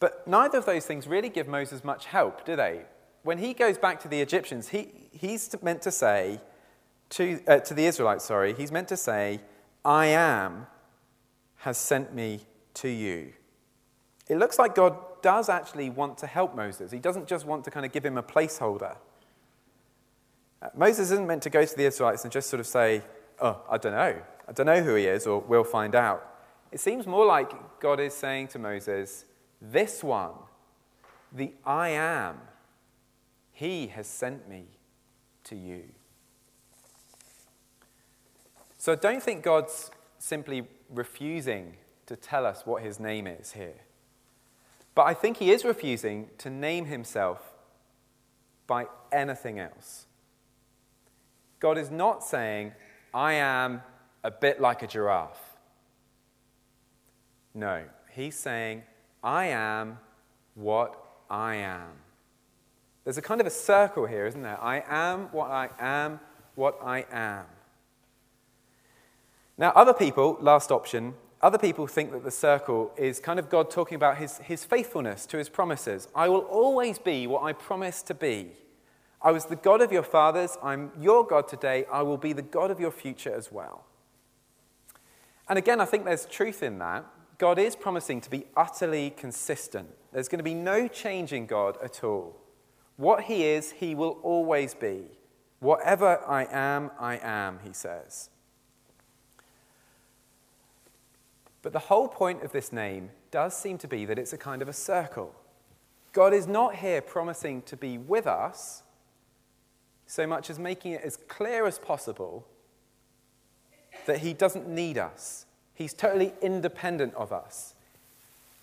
But 0.00 0.26
neither 0.26 0.58
of 0.58 0.66
those 0.66 0.86
things 0.86 1.06
really 1.06 1.28
give 1.28 1.46
Moses 1.46 1.84
much 1.84 2.06
help, 2.06 2.44
do 2.44 2.56
they? 2.56 2.82
When 3.22 3.38
he 3.38 3.54
goes 3.54 3.78
back 3.78 4.00
to 4.00 4.08
the 4.08 4.20
Egyptians, 4.20 4.68
he, 4.68 4.88
he's 5.12 5.54
meant 5.62 5.82
to 5.82 5.92
say, 5.92 6.40
to, 7.10 7.40
uh, 7.46 7.58
to 7.58 7.74
the 7.74 7.86
Israelites, 7.86 8.24
sorry, 8.24 8.54
he's 8.54 8.72
meant 8.72 8.88
to 8.88 8.96
say, 8.96 9.40
I 9.84 10.06
am 10.06 10.66
has 11.58 11.78
sent 11.78 12.12
me 12.12 12.40
to 12.74 12.88
you. 12.88 13.32
It 14.32 14.38
looks 14.38 14.58
like 14.58 14.74
God 14.74 14.96
does 15.20 15.50
actually 15.50 15.90
want 15.90 16.16
to 16.18 16.26
help 16.26 16.56
Moses. 16.56 16.90
He 16.90 16.98
doesn't 16.98 17.28
just 17.28 17.44
want 17.44 17.64
to 17.64 17.70
kind 17.70 17.84
of 17.84 17.92
give 17.92 18.02
him 18.02 18.16
a 18.16 18.22
placeholder. 18.22 18.96
Uh, 20.62 20.68
Moses 20.74 21.10
isn't 21.10 21.26
meant 21.26 21.42
to 21.42 21.50
go 21.50 21.62
to 21.66 21.76
the 21.76 21.84
Israelites 21.84 22.24
and 22.24 22.32
just 22.32 22.48
sort 22.48 22.58
of 22.58 22.66
say, 22.66 23.02
Oh, 23.42 23.60
I 23.68 23.76
don't 23.76 23.92
know. 23.92 24.22
I 24.48 24.52
don't 24.52 24.64
know 24.64 24.80
who 24.80 24.94
he 24.94 25.04
is, 25.04 25.26
or 25.26 25.40
we'll 25.40 25.64
find 25.64 25.94
out. 25.94 26.26
It 26.70 26.80
seems 26.80 27.06
more 27.06 27.26
like 27.26 27.52
God 27.78 28.00
is 28.00 28.14
saying 28.14 28.48
to 28.48 28.58
Moses, 28.58 29.26
This 29.60 30.02
one, 30.02 30.32
the 31.30 31.52
I 31.66 31.90
am, 31.90 32.38
he 33.52 33.88
has 33.88 34.06
sent 34.06 34.48
me 34.48 34.64
to 35.44 35.56
you. 35.56 35.82
So 38.78 38.92
I 38.92 38.96
don't 38.96 39.22
think 39.22 39.42
God's 39.42 39.90
simply 40.18 40.66
refusing 40.88 41.76
to 42.06 42.16
tell 42.16 42.46
us 42.46 42.64
what 42.64 42.82
his 42.82 42.98
name 42.98 43.26
is 43.26 43.52
here. 43.52 43.82
But 44.94 45.06
I 45.06 45.14
think 45.14 45.38
he 45.38 45.50
is 45.50 45.64
refusing 45.64 46.28
to 46.38 46.50
name 46.50 46.86
himself 46.86 47.52
by 48.66 48.86
anything 49.10 49.58
else. 49.58 50.06
God 51.60 51.78
is 51.78 51.90
not 51.90 52.22
saying, 52.22 52.72
I 53.14 53.34
am 53.34 53.82
a 54.24 54.30
bit 54.30 54.60
like 54.60 54.82
a 54.82 54.86
giraffe. 54.86 55.56
No, 57.54 57.84
he's 58.10 58.38
saying, 58.38 58.82
I 59.22 59.46
am 59.46 59.98
what 60.54 60.98
I 61.30 61.56
am. 61.56 61.92
There's 63.04 63.18
a 63.18 63.22
kind 63.22 63.40
of 63.40 63.46
a 63.46 63.50
circle 63.50 64.06
here, 64.06 64.26
isn't 64.26 64.42
there? 64.42 64.62
I 64.62 64.82
am 64.86 65.28
what 65.32 65.50
I 65.50 65.70
am, 65.78 66.20
what 66.54 66.78
I 66.82 67.06
am. 67.10 67.46
Now, 69.58 69.72
other 69.74 69.92
people, 69.92 70.38
last 70.40 70.70
option, 70.70 71.14
other 71.42 71.58
people 71.58 71.86
think 71.88 72.12
that 72.12 72.22
the 72.22 72.30
circle 72.30 72.92
is 72.96 73.18
kind 73.18 73.38
of 73.38 73.50
God 73.50 73.70
talking 73.70 73.96
about 73.96 74.18
his, 74.18 74.38
his 74.38 74.64
faithfulness 74.64 75.26
to 75.26 75.38
his 75.38 75.48
promises. 75.48 76.06
I 76.14 76.28
will 76.28 76.42
always 76.42 76.98
be 76.98 77.26
what 77.26 77.42
I 77.42 77.52
promised 77.52 78.06
to 78.06 78.14
be. 78.14 78.52
I 79.20 79.32
was 79.32 79.46
the 79.46 79.56
God 79.56 79.80
of 79.80 79.90
your 79.90 80.04
fathers. 80.04 80.56
I'm 80.62 80.92
your 81.00 81.26
God 81.26 81.48
today. 81.48 81.84
I 81.92 82.02
will 82.02 82.16
be 82.16 82.32
the 82.32 82.42
God 82.42 82.70
of 82.70 82.78
your 82.78 82.92
future 82.92 83.34
as 83.34 83.50
well. 83.50 83.84
And 85.48 85.58
again, 85.58 85.80
I 85.80 85.84
think 85.84 86.04
there's 86.04 86.26
truth 86.26 86.62
in 86.62 86.78
that. 86.78 87.04
God 87.38 87.58
is 87.58 87.74
promising 87.74 88.20
to 88.20 88.30
be 88.30 88.46
utterly 88.56 89.10
consistent. 89.10 89.88
There's 90.12 90.28
going 90.28 90.38
to 90.38 90.44
be 90.44 90.54
no 90.54 90.86
change 90.86 91.32
in 91.32 91.46
God 91.46 91.76
at 91.82 92.04
all. 92.04 92.36
What 92.96 93.24
He 93.24 93.44
is, 93.44 93.72
He 93.72 93.96
will 93.96 94.18
always 94.22 94.74
be. 94.74 95.06
Whatever 95.58 96.20
I 96.26 96.46
am, 96.50 96.92
I 97.00 97.18
am, 97.18 97.58
He 97.64 97.72
says. 97.72 98.30
But 101.62 101.72
the 101.72 101.78
whole 101.78 102.08
point 102.08 102.42
of 102.42 102.52
this 102.52 102.72
name 102.72 103.10
does 103.30 103.56
seem 103.56 103.78
to 103.78 103.88
be 103.88 104.04
that 104.04 104.18
it's 104.18 104.32
a 104.32 104.38
kind 104.38 104.60
of 104.62 104.68
a 104.68 104.72
circle. 104.72 105.34
God 106.12 106.34
is 106.34 106.46
not 106.46 106.76
here 106.76 107.00
promising 107.00 107.62
to 107.62 107.76
be 107.76 107.96
with 107.96 108.26
us 108.26 108.82
so 110.06 110.26
much 110.26 110.50
as 110.50 110.58
making 110.58 110.92
it 110.92 111.02
as 111.02 111.16
clear 111.28 111.66
as 111.66 111.78
possible 111.78 112.46
that 114.06 114.18
He 114.18 114.34
doesn't 114.34 114.68
need 114.68 114.98
us. 114.98 115.46
He's 115.74 115.94
totally 115.94 116.34
independent 116.42 117.14
of 117.14 117.32
us. 117.32 117.74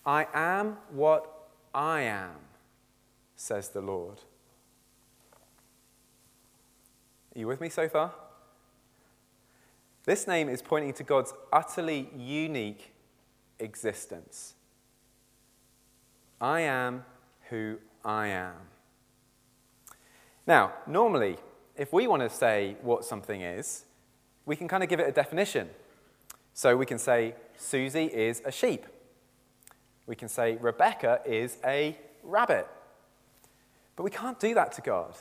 I 0.06 0.26
am 0.32 0.76
what 0.90 1.48
I 1.74 2.02
am, 2.02 2.36
says 3.34 3.70
the 3.70 3.80
Lord. 3.80 4.18
Are 7.34 7.38
you 7.38 7.46
with 7.46 7.60
me 7.60 7.68
so 7.68 7.88
far? 7.88 8.12
This 10.10 10.26
name 10.26 10.48
is 10.48 10.60
pointing 10.60 10.92
to 10.94 11.04
God's 11.04 11.32
utterly 11.52 12.10
unique 12.16 12.92
existence. 13.60 14.54
I 16.40 16.62
am 16.62 17.04
who 17.48 17.76
I 18.04 18.26
am. 18.26 18.56
Now, 20.48 20.72
normally, 20.84 21.36
if 21.76 21.92
we 21.92 22.08
want 22.08 22.22
to 22.22 22.28
say 22.28 22.74
what 22.82 23.04
something 23.04 23.40
is, 23.40 23.84
we 24.46 24.56
can 24.56 24.66
kind 24.66 24.82
of 24.82 24.88
give 24.88 24.98
it 24.98 25.08
a 25.08 25.12
definition. 25.12 25.70
So 26.54 26.76
we 26.76 26.86
can 26.86 26.98
say, 26.98 27.36
Susie 27.56 28.06
is 28.06 28.42
a 28.44 28.50
sheep. 28.50 28.86
We 30.08 30.16
can 30.16 30.28
say, 30.28 30.56
Rebecca 30.56 31.20
is 31.24 31.56
a 31.64 31.96
rabbit. 32.24 32.66
But 33.94 34.02
we 34.02 34.10
can't 34.10 34.40
do 34.40 34.54
that 34.54 34.72
to 34.72 34.80
God. 34.80 35.14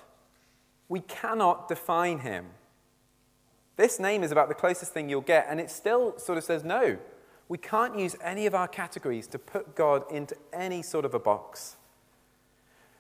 We 0.88 1.02
cannot 1.02 1.68
define 1.68 2.22
him. 2.22 2.48
This 3.80 3.98
name 3.98 4.24
is 4.24 4.34
about 4.34 4.50
the 4.50 4.56
closest 4.56 4.92
thing 4.92 5.08
you'll 5.08 5.22
get, 5.22 5.48
and 5.50 5.58
it 5.58 5.72
still 5.72 6.20
sort 6.20 6.38
of 6.38 6.44
says 6.44 6.66
no. 6.66 6.98
We 7.48 7.58
can't 7.58 7.98
use 7.98 8.14
any 8.22 8.46
of 8.46 8.54
our 8.54 8.68
categories 8.68 9.26
to 9.28 9.40
put 9.40 9.74
God 9.74 10.04
into 10.12 10.36
any 10.52 10.82
sort 10.82 11.06
of 11.06 11.14
a 11.14 11.20
box. 11.20 11.78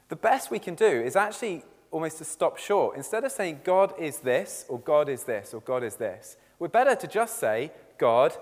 The 0.08 0.15
best 0.15 0.50
we 0.50 0.58
can 0.58 0.76
do 0.76 0.86
is 0.86 1.18
actually 1.18 1.63
almost 1.92 2.20
to 2.20 2.24
stop 2.24 2.58
short. 2.58 2.96
Instead 2.96 3.26
of 3.26 3.34
saying 3.34 3.60
God 3.65 3.94
is 4.00 4.20
this, 4.20 4.63
or 4.70 4.80
God 4.80 5.10
is 5.10 5.26
this, 5.26 5.54
or 5.54 5.60
God 5.60 5.84
is 5.84 5.98
this, 5.98 6.38
we're 6.60 6.70
better 6.70 6.96
to 6.96 7.08
just 7.08 7.39
say 7.39 7.74
God 7.98 8.38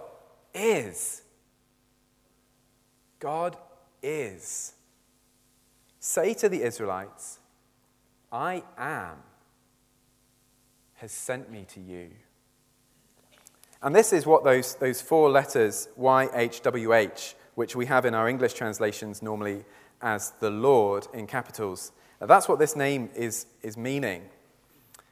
is. 0.54 1.23
God 3.17 3.58
is. 4.04 4.73
Say 6.00 6.36
to 6.36 6.47
the 6.47 6.62
Israelites, 6.62 7.39
I 8.32 8.62
am 8.78 9.23
has 10.97 11.12
sent 11.12 11.52
me 11.52 11.65
to 11.69 11.80
you. 11.80 12.12
And 13.82 13.96
this 13.96 14.12
is 14.12 14.26
what 14.26 14.44
those, 14.44 14.76
those 14.76 15.02
four 15.02 15.30
letters, 15.30 15.88
YHWH, 16.00 17.36
which 17.56 17.76
we 17.76 17.86
have 17.86 18.06
in 18.06 18.13
our 18.13 18.28
English 18.28 18.54
translations 18.54 19.22
normally 19.22 19.66
as 20.02 20.32
the 20.40 20.50
Lord 20.50 21.08
in 21.13 21.28
capitals, 21.28 21.92
that's 22.20 22.48
what 22.48 22.60
this 22.60 22.76
name 22.76 23.10
is, 23.16 23.46
is 23.62 23.78
meaning. 23.78 24.24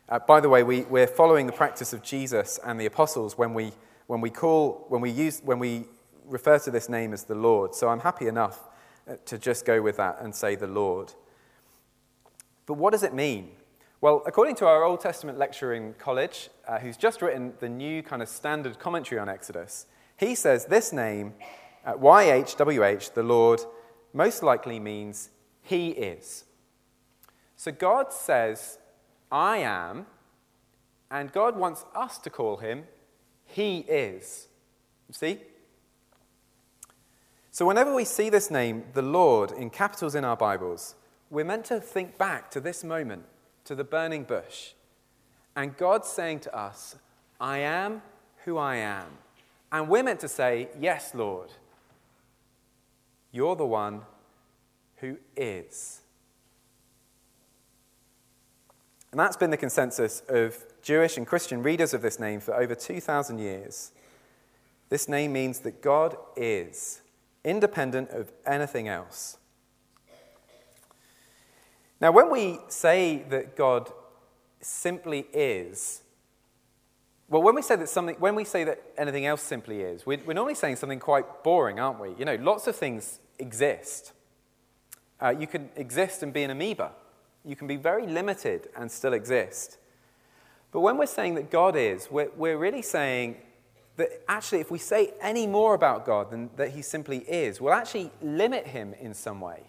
Uh, 0.10 0.20
by 0.20 0.40
the 0.40 0.50
way, 0.50 0.64
we, 0.64 0.82
we're 0.84 1.08
following 1.08 1.46
the 1.46 1.52
practice 1.52 1.94
of 1.94 2.02
Jesus 2.02 2.60
and 2.64 2.80
the 2.80 2.86
apostles 2.86 3.38
when 3.38 3.54
we, 3.54 3.72
when 4.08 4.22
we 4.22 4.30
call, 4.30 4.86
when 4.90 5.02
we 5.02 5.12
use, 5.12 5.42
when 5.44 5.60
we 5.60 5.86
refer 6.26 6.58
to 6.60 6.72
this 6.72 6.90
name 6.90 7.14
as 7.14 7.24
the 7.24 7.36
Lord. 7.36 7.76
So 7.76 7.90
I'm 7.90 8.00
happy 8.00 8.28
enough 8.28 8.60
uh, 9.08 9.16
to 9.26 9.38
just 9.38 9.66
go 9.66 9.82
with 9.82 9.98
that 9.98 10.18
and 10.22 10.34
say 10.34 10.56
the 10.56 10.68
Lord. 10.68 11.14
But 12.66 12.76
what 12.76 12.92
does 12.92 13.04
it 13.04 13.14
mean? 13.14 13.52
Well, 14.02 14.24
according 14.26 14.56
to 14.56 14.68
our 14.68 14.84
Old 14.84 15.00
Testament 15.00 15.38
lecturer 15.38 15.74
in 15.74 15.94
college, 15.94 16.50
uh, 16.68 16.80
who's 16.80 16.98
just 16.98 17.22
written 17.22 17.54
the 17.60 17.70
new 17.70 18.04
kind 18.04 18.22
of 18.22 18.28
standard 18.28 18.78
commentary 18.78 19.20
on 19.20 19.30
Exodus, 19.30 19.88
he 20.18 20.36
says 20.36 20.66
this 20.66 20.92
name, 20.92 21.34
uh, 21.86 21.94
YHWH, 21.94 23.14
the 23.14 23.24
Lord, 23.24 23.62
most 24.14 24.44
likely 24.44 24.80
means 24.80 25.30
He 25.62 25.90
is. 25.90 26.44
So 27.56 27.72
God 27.72 28.12
says, 28.12 28.80
I 29.32 29.58
am, 29.58 30.08
and 31.10 31.32
God 31.32 31.56
wants 31.58 31.86
us 31.96 32.18
to 32.20 32.30
call 32.30 32.58
Him 32.58 32.84
He 33.46 33.80
is. 33.80 34.50
See? 35.12 35.40
So 37.52 37.66
whenever 37.66 37.96
we 37.96 38.04
see 38.04 38.30
this 38.30 38.52
name, 38.52 38.84
the 38.94 39.02
Lord, 39.02 39.52
in 39.52 39.70
capitals 39.70 40.16
in 40.16 40.26
our 40.26 40.36
Bibles, 40.36 40.96
we're 41.30 41.46
meant 41.46 41.66
to 41.66 41.80
think 41.80 42.18
back 42.18 42.52
to 42.52 42.60
this 42.60 42.84
moment 42.84 43.24
to 43.66 43.76
the 43.76 43.84
burning 43.84 44.24
bush. 44.24 44.72
And 45.56 45.76
God's 45.78 46.08
saying 46.08 46.42
to 46.42 46.56
us, 46.56 46.96
I 47.40 47.60
am 47.60 48.02
who 48.46 48.58
I 48.58 48.78
am. 48.78 49.08
And 49.72 49.90
we're 49.90 50.04
meant 50.04 50.20
to 50.22 50.28
say, 50.28 50.70
Yes, 50.80 51.14
Lord, 51.14 51.50
you're 53.32 53.56
the 53.56 53.66
one 53.66 54.02
who 54.98 55.18
is. 55.36 56.02
And 59.12 59.20
that's 59.20 59.38
been 59.38 59.50
the 59.50 59.58
consensus 59.58 60.22
of 60.28 60.58
Jewish 60.82 61.18
and 61.18 61.26
Christian 61.26 61.64
readers 61.64 61.94
of 61.94 62.02
this 62.02 62.20
name 62.20 62.40
for 62.40 62.54
over 62.54 62.76
2,000 62.76 63.40
years. 63.40 63.92
This 64.90 65.08
name 65.08 65.34
means 65.34 65.60
that 65.60 65.82
God 65.82 66.18
is, 66.36 67.02
independent 67.44 68.10
of 68.10 68.32
anything 68.46 68.88
else. 68.88 69.38
Now, 72.02 72.12
when 72.12 72.30
we 72.30 72.60
say 72.68 73.24
that 73.30 73.56
God 73.56 73.92
simply 74.62 75.28
is, 75.34 76.02
well, 77.30 77.42
when 77.42 77.56
we 77.56 77.62
say 77.62 77.76
that 77.76 77.90
something, 77.90 78.16
when 78.20 78.36
we 78.36 78.44
say 78.44 78.64
that 78.66 78.82
anything 78.98 79.26
else 79.26 79.42
simply 79.42 79.82
is, 79.82 80.06
we're, 80.06 80.20
we're 80.26 80.34
normally 80.34 80.56
saying 80.56 80.76
something 80.76 81.00
quite 81.00 81.44
boring, 81.44 81.80
aren't 81.80 82.00
we? 82.00 82.14
You 82.20 82.26
know, 82.26 82.36
lots 82.36 82.68
of 82.68 82.76
things 82.76 83.20
exist. 83.40 84.12
Uh, 85.22 85.34
you 85.38 85.48
can 85.48 85.70
exist 85.76 86.22
and 86.22 86.34
be 86.34 86.44
an 86.44 86.52
amoeba. 86.52 86.92
You 87.46 87.56
can 87.56 87.68
be 87.68 87.78
very 87.78 88.06
limited 88.06 88.70
and 88.76 88.92
still 88.92 89.14
exist. 89.14 89.78
But 90.72 90.82
when 90.82 90.98
we're 90.98 91.06
saying 91.06 91.36
that 91.36 91.50
God 91.50 91.76
is, 91.76 92.12
we're, 92.12 92.30
we're 92.36 92.58
really 92.58 92.82
saying 92.82 93.38
that 93.96 94.10
actually, 94.28 94.60
if 94.60 94.70
we 94.70 94.78
say 94.78 95.14
any 95.22 95.48
more 95.48 95.74
about 95.74 96.06
God 96.06 96.30
than 96.30 96.50
that 96.58 96.72
He 96.72 96.82
simply 96.82 97.20
is, 97.20 97.62
we'll 97.62 97.74
actually 97.74 98.12
limit 98.22 98.68
Him 98.68 98.94
in 99.00 99.14
some 99.14 99.40
way 99.40 99.64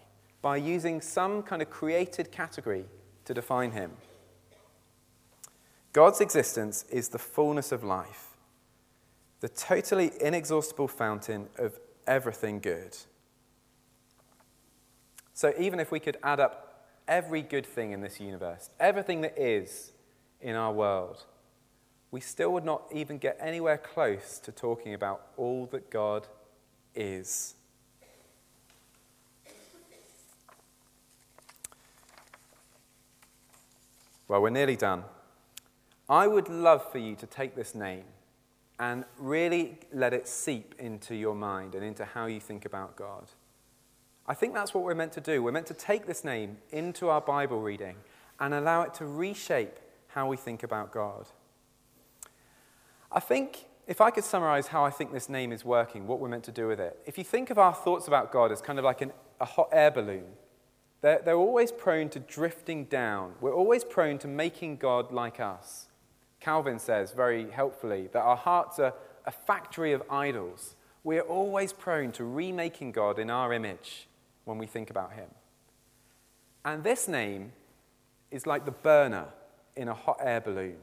by 0.47 0.55
using 0.55 1.01
some 1.01 1.43
kind 1.43 1.61
of 1.61 1.69
created 1.69 2.31
category 2.31 2.85
to 3.25 3.33
define 3.33 3.69
Him. 3.71 3.91
God's 5.91 6.21
existence 6.21 6.85
is 6.89 7.09
the 7.09 7.19
fullness 7.19 7.73
of 7.73 7.83
life, 7.83 8.37
the 9.41 9.49
totally 9.49 10.09
inexhaustible 10.21 10.87
fountain 10.87 11.49
of 11.57 11.77
everything 12.07 12.61
good. 12.61 12.95
So, 15.33 15.53
even 15.59 15.81
if 15.81 15.91
we 15.91 15.99
could 15.99 16.15
add 16.23 16.39
up 16.39 16.85
every 17.09 17.41
good 17.41 17.65
thing 17.65 17.91
in 17.91 17.99
this 17.99 18.21
universe, 18.21 18.69
everything 18.79 19.19
that 19.23 19.37
is 19.37 19.91
in 20.39 20.55
our 20.55 20.71
world, 20.71 21.25
we 22.09 22.21
still 22.21 22.53
would 22.53 22.63
not 22.63 22.83
even 22.93 23.17
get 23.17 23.37
anywhere 23.41 23.77
close 23.77 24.39
to 24.45 24.53
talking 24.53 24.93
about 24.93 25.27
all 25.35 25.65
that 25.73 25.89
God 25.89 26.25
is. 26.95 27.56
Well, 34.27 34.41
we're 34.41 34.49
nearly 34.49 34.75
done. 34.75 35.03
I 36.09 36.27
would 36.27 36.49
love 36.49 36.89
for 36.91 36.97
you 36.97 37.15
to 37.15 37.25
take 37.25 37.55
this 37.55 37.75
name 37.75 38.03
and 38.79 39.05
really 39.17 39.77
let 39.91 40.13
it 40.13 40.27
seep 40.27 40.75
into 40.79 41.15
your 41.15 41.35
mind 41.35 41.75
and 41.75 41.83
into 41.83 42.05
how 42.05 42.27
you 42.27 42.39
think 42.39 42.65
about 42.65 42.95
God. 42.95 43.29
I 44.27 44.33
think 44.33 44.53
that's 44.53 44.73
what 44.73 44.83
we're 44.83 44.95
meant 44.95 45.13
to 45.13 45.21
do. 45.21 45.41
We're 45.41 45.51
meant 45.51 45.67
to 45.67 45.73
take 45.73 46.05
this 46.05 46.23
name 46.23 46.57
into 46.71 47.09
our 47.09 47.21
Bible 47.21 47.61
reading 47.61 47.95
and 48.39 48.53
allow 48.53 48.81
it 48.83 48.93
to 48.95 49.05
reshape 49.05 49.79
how 50.09 50.27
we 50.27 50.37
think 50.37 50.63
about 50.63 50.91
God. 50.91 51.27
I 53.11 53.19
think 53.19 53.65
if 53.87 54.01
I 54.01 54.11
could 54.11 54.25
summarize 54.25 54.67
how 54.67 54.83
I 54.83 54.89
think 54.89 55.13
this 55.13 55.29
name 55.29 55.53
is 55.53 55.63
working, 55.63 56.07
what 56.07 56.19
we're 56.19 56.27
meant 56.27 56.43
to 56.43 56.51
do 56.51 56.67
with 56.67 56.79
it, 56.79 56.99
if 57.05 57.17
you 57.17 57.23
think 57.23 57.49
of 57.49 57.57
our 57.57 57.73
thoughts 57.73 58.07
about 58.07 58.31
God 58.31 58.51
as 58.51 58.61
kind 58.61 58.77
of 58.77 58.85
like 58.85 59.01
an, 59.01 59.13
a 59.39 59.45
hot 59.45 59.69
air 59.71 59.89
balloon, 59.89 60.25
they're, 61.01 61.21
they're 61.23 61.35
always 61.35 61.71
prone 61.71 62.09
to 62.09 62.19
drifting 62.19 62.85
down. 62.85 63.33
We're 63.41 63.53
always 63.53 63.83
prone 63.83 64.17
to 64.19 64.27
making 64.27 64.77
God 64.77 65.11
like 65.11 65.39
us. 65.39 65.87
Calvin 66.39 66.79
says 66.79 67.11
very 67.11 67.49
helpfully 67.51 68.09
that 68.13 68.21
our 68.21 68.37
hearts 68.37 68.79
are 68.79 68.93
a 69.25 69.31
factory 69.31 69.91
of 69.91 70.03
idols. 70.09 70.75
We 71.03 71.17
are 71.17 71.21
always 71.21 71.73
prone 71.73 72.11
to 72.13 72.23
remaking 72.23 72.91
God 72.91 73.19
in 73.19 73.29
our 73.29 73.53
image 73.53 74.07
when 74.45 74.57
we 74.57 74.65
think 74.65 74.89
about 74.89 75.13
him. 75.13 75.29
And 76.65 76.83
this 76.83 77.07
name 77.07 77.51
is 78.31 78.45
like 78.45 78.65
the 78.65 78.71
burner 78.71 79.25
in 79.75 79.87
a 79.87 79.93
hot 79.93 80.17
air 80.21 80.41
balloon. 80.41 80.77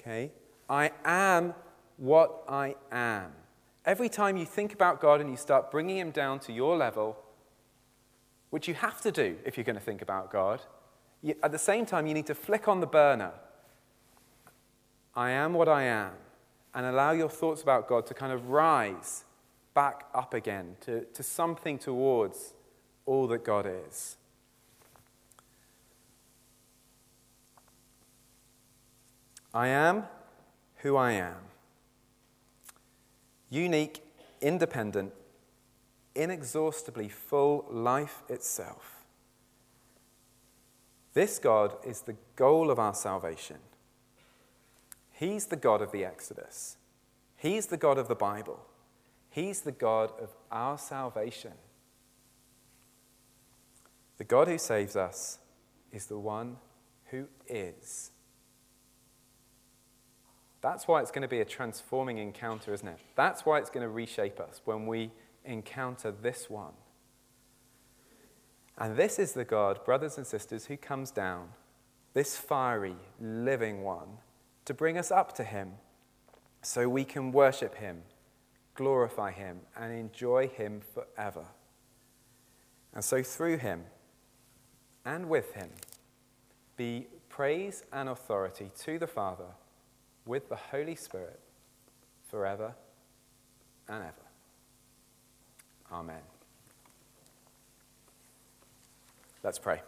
Okay? 0.00 0.30
I 0.68 0.90
am 1.04 1.54
what 1.96 2.44
I 2.48 2.74
am. 2.90 3.30
Every 3.84 4.08
time 4.08 4.36
you 4.36 4.46
think 4.46 4.72
about 4.72 5.00
God 5.00 5.20
and 5.20 5.30
you 5.30 5.36
start 5.36 5.70
bringing 5.70 5.98
him 5.98 6.10
down 6.10 6.40
to 6.40 6.52
your 6.52 6.76
level, 6.76 7.18
which 8.54 8.68
you 8.68 8.74
have 8.74 9.00
to 9.00 9.10
do 9.10 9.36
if 9.44 9.56
you're 9.56 9.64
going 9.64 9.74
to 9.74 9.82
think 9.82 10.00
about 10.00 10.30
God, 10.30 10.60
at 11.42 11.50
the 11.50 11.58
same 11.58 11.84
time, 11.84 12.06
you 12.06 12.14
need 12.14 12.28
to 12.28 12.36
flick 12.36 12.68
on 12.68 12.78
the 12.78 12.86
burner. 12.86 13.32
I 15.12 15.30
am 15.30 15.54
what 15.54 15.68
I 15.68 15.82
am. 15.82 16.12
And 16.72 16.86
allow 16.86 17.10
your 17.10 17.28
thoughts 17.28 17.62
about 17.62 17.88
God 17.88 18.06
to 18.06 18.14
kind 18.14 18.32
of 18.32 18.50
rise 18.50 19.24
back 19.74 20.04
up 20.14 20.34
again 20.34 20.76
to, 20.82 21.00
to 21.00 21.22
something 21.24 21.80
towards 21.80 22.54
all 23.06 23.26
that 23.26 23.44
God 23.44 23.66
is. 23.88 24.18
I 29.52 29.66
am 29.66 30.04
who 30.76 30.94
I 30.94 31.10
am. 31.10 31.38
Unique, 33.50 34.00
independent, 34.40 35.12
inexhaustibly 36.14 37.08
full 37.08 37.66
life 37.70 38.22
itself. 38.28 39.04
This 41.12 41.38
God 41.38 41.76
is 41.84 42.02
the 42.02 42.16
goal 42.36 42.70
of 42.70 42.78
our 42.78 42.94
salvation. 42.94 43.58
He's 45.12 45.46
the 45.46 45.56
God 45.56 45.80
of 45.80 45.92
the 45.92 46.04
Exodus. 46.04 46.76
He's 47.36 47.66
the 47.66 47.76
God 47.76 47.98
of 47.98 48.08
the 48.08 48.14
Bible. 48.14 48.66
He's 49.30 49.60
the 49.60 49.72
God 49.72 50.12
of 50.20 50.34
our 50.50 50.76
salvation. 50.76 51.52
The 54.18 54.24
God 54.24 54.48
who 54.48 54.58
saves 54.58 54.96
us 54.96 55.38
is 55.92 56.06
the 56.06 56.18
one 56.18 56.56
who 57.06 57.26
is. 57.48 58.10
That's 60.60 60.88
why 60.88 61.00
it's 61.00 61.10
going 61.10 61.22
to 61.22 61.28
be 61.28 61.40
a 61.40 61.44
transforming 61.44 62.18
encounter, 62.18 62.72
isn't 62.72 62.88
it? 62.88 62.98
That's 63.16 63.44
why 63.44 63.58
it's 63.58 63.70
going 63.70 63.82
to 63.82 63.90
reshape 63.90 64.40
us 64.40 64.62
when 64.64 64.86
we 64.86 65.10
encounter 65.44 66.10
this 66.10 66.48
one. 66.48 66.72
And 68.76 68.96
this 68.96 69.18
is 69.18 69.32
the 69.32 69.44
God, 69.44 69.84
brothers 69.84 70.18
and 70.18 70.26
sisters, 70.26 70.66
who 70.66 70.76
comes 70.76 71.10
down, 71.10 71.50
this 72.12 72.36
fiery, 72.36 72.96
living 73.20 73.82
one, 73.82 74.18
to 74.64 74.74
bring 74.74 74.98
us 74.98 75.10
up 75.10 75.34
to 75.36 75.44
Him 75.44 75.72
so 76.62 76.88
we 76.88 77.04
can 77.04 77.30
worship 77.30 77.76
Him 77.76 78.02
glorify 78.74 79.30
Him, 79.30 79.60
and 79.76 79.92
enjoy 79.92 80.48
Him 80.48 80.80
forever. 80.92 81.46
And 82.92 83.04
so, 83.04 83.22
through 83.22 83.58
Him 83.58 83.84
and 85.04 85.28
with 85.28 85.52
Him, 85.54 85.70
be 86.76 87.06
praise 87.28 87.84
and 87.92 88.08
authority 88.08 88.70
to 88.80 88.98
the 88.98 89.06
Father 89.06 89.54
with 90.26 90.48
the 90.48 90.56
Holy 90.56 90.94
Spirit 90.94 91.40
forever 92.28 92.74
and 93.88 94.02
ever. 94.02 94.23
Amen. 95.94 96.22
Let's 99.44 99.60
pray. 99.60 99.80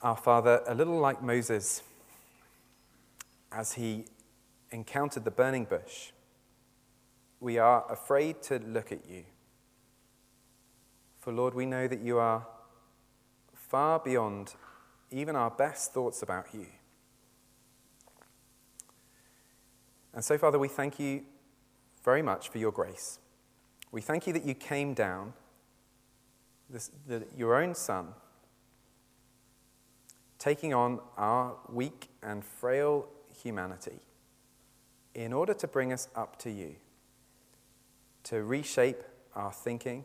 Our 0.00 0.16
Father, 0.16 0.62
a 0.68 0.74
little 0.74 1.00
like 1.00 1.20
Moses, 1.20 1.82
as 3.50 3.72
he 3.72 4.04
encountered 4.70 5.24
the 5.24 5.32
burning 5.32 5.64
bush, 5.64 6.12
we 7.40 7.58
are 7.58 7.90
afraid 7.90 8.40
to 8.42 8.60
look 8.60 8.92
at 8.92 9.10
you. 9.10 9.24
For, 11.18 11.32
Lord, 11.32 11.54
we 11.54 11.66
know 11.66 11.88
that 11.88 12.00
you 12.00 12.18
are 12.18 12.46
far 13.52 13.98
beyond 13.98 14.54
even 15.10 15.34
our 15.34 15.50
best 15.50 15.92
thoughts 15.92 16.22
about 16.22 16.54
you. 16.54 16.66
And 20.14 20.24
so, 20.24 20.38
Father, 20.38 20.58
we 20.58 20.68
thank 20.68 20.98
you 20.98 21.22
very 22.04 22.22
much 22.22 22.48
for 22.48 22.58
your 22.58 22.72
grace. 22.72 23.18
We 23.90 24.00
thank 24.00 24.26
you 24.26 24.32
that 24.32 24.44
you 24.44 24.54
came 24.54 24.94
down, 24.94 25.32
this, 26.70 26.90
the, 27.06 27.24
your 27.36 27.60
own 27.60 27.74
Son 27.74 28.08
taking 30.38 30.74
on 30.74 31.00
our 31.16 31.56
weak 31.70 32.08
and 32.22 32.44
frail 32.44 33.08
humanity 33.42 33.98
in 35.14 35.32
order 35.32 35.54
to 35.54 35.66
bring 35.66 35.92
us 35.92 36.08
up 36.14 36.38
to 36.38 36.50
you, 36.50 36.74
to 38.24 38.42
reshape 38.42 39.02
our 39.34 39.50
thinking, 39.50 40.04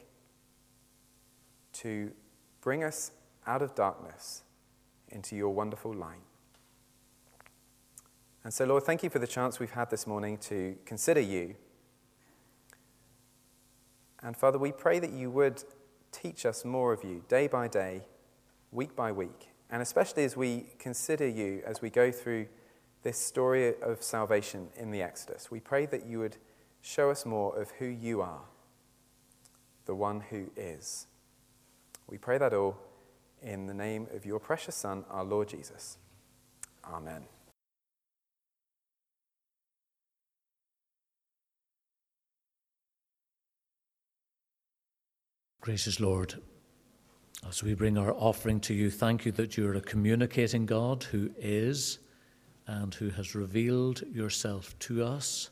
to 1.74 2.12
bring 2.62 2.84
us 2.84 3.12
out 3.45 3.62
of 3.62 3.76
darkness 3.76 4.43
into 5.10 5.36
your 5.36 5.49
wonderful 5.49 5.93
light. 5.93 6.28
And 8.50 8.54
so, 8.56 8.66
Lord, 8.66 8.82
thank 8.82 9.04
you 9.04 9.12
for 9.12 9.20
the 9.20 9.28
chance 9.28 9.60
we've 9.60 9.70
had 9.70 9.91
this 9.91 10.08
morning 10.08 10.39
to 10.39 10.76
consider 10.84 11.20
you. 11.20 11.54
And 14.24 14.36
Father, 14.36 14.58
we 14.58 14.72
pray 14.72 14.97
that 14.97 15.12
you 15.12 15.30
would 15.30 15.64
teach 16.12 16.47
us 16.47 16.66
more 16.66 16.91
of 16.91 17.04
you 17.04 17.24
day 17.28 17.45
by 17.45 17.68
day, 17.68 18.02
week 18.72 18.95
by 18.95 19.12
week. 19.12 19.50
And 19.70 19.84
especially 19.84 20.24
as 20.24 20.36
we 20.36 20.66
consider 20.80 21.28
you 21.28 21.62
as 21.64 21.84
we 21.84 21.91
go 21.91 22.12
through 22.12 22.47
this 23.04 23.20
story 23.20 23.76
of 23.84 24.02
salvation 24.02 24.70
in 24.76 24.89
the 24.89 25.04
Exodus, 25.04 25.52
we 25.52 25.60
pray 25.60 25.86
that 25.86 26.08
you 26.08 26.18
would 26.18 26.38
show 26.82 27.12
us 27.12 27.28
more 27.28 27.56
of 27.56 27.70
who 27.78 27.86
you 27.86 28.20
are, 28.20 28.45
the 29.86 29.93
one 29.93 30.22
who 30.22 30.50
is. 30.58 31.06
We 32.08 32.18
pray 32.18 32.39
that 32.39 32.56
all 32.56 32.78
in 33.43 33.68
the 33.68 33.76
name 33.76 34.08
of 34.12 34.26
your 34.26 34.39
precious 34.39 34.74
Son, 34.74 35.06
our 35.12 35.24
Lord 35.24 35.50
Jesus. 35.50 36.00
Amen. 36.84 37.26
Gracious 45.62 45.99
Lord, 45.99 46.36
as 47.45 47.62
we 47.62 47.74
bring 47.74 47.97
our 47.97 48.14
offering 48.14 48.62
to 48.62 48.74
you, 48.74 48.89
thank 48.89 49.26
you 49.26 49.34
that 49.34 49.57
you're 49.57 49.74
a 49.74 49.82
communicating 49.82 50.66
God 50.66 51.03
who 51.03 51.32
is 51.38 51.99
and 52.66 52.93
who 52.93 53.10
has 53.10 53.36
revealed 53.36 54.01
yourself 54.10 54.80
to 54.80 55.03
us. 55.03 55.49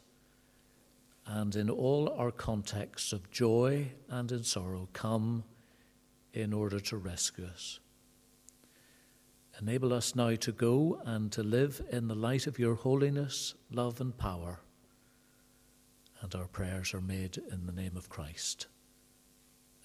And 1.25 1.53
in 1.57 1.69
all 1.69 2.15
our 2.17 2.31
contexts 2.31 3.11
of 3.11 3.29
joy 3.31 3.91
and 4.07 4.31
in 4.31 4.45
sorrow, 4.45 4.87
come 4.93 5.43
in 6.31 6.53
order 6.53 6.79
to 6.79 6.95
rescue 6.95 7.45
us. 7.45 7.81
Enable 9.59 9.91
us 9.91 10.15
now 10.15 10.35
to 10.35 10.53
go 10.53 11.01
and 11.03 11.33
to 11.33 11.43
live 11.43 11.81
in 11.91 12.07
the 12.07 12.15
light 12.15 12.47
of 12.47 12.57
your 12.57 12.75
holiness, 12.75 13.55
love, 13.71 13.99
and 13.99 14.17
power. 14.17 14.61
And 16.21 16.33
our 16.33 16.47
prayers 16.47 16.93
are 16.93 17.01
made 17.01 17.39
in 17.51 17.65
the 17.65 17.73
name 17.73 17.97
of 17.97 18.07
Christ 18.07 18.67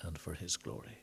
and 0.03 0.19
for 0.19 0.35
his 0.35 0.57
glory. 0.57 0.99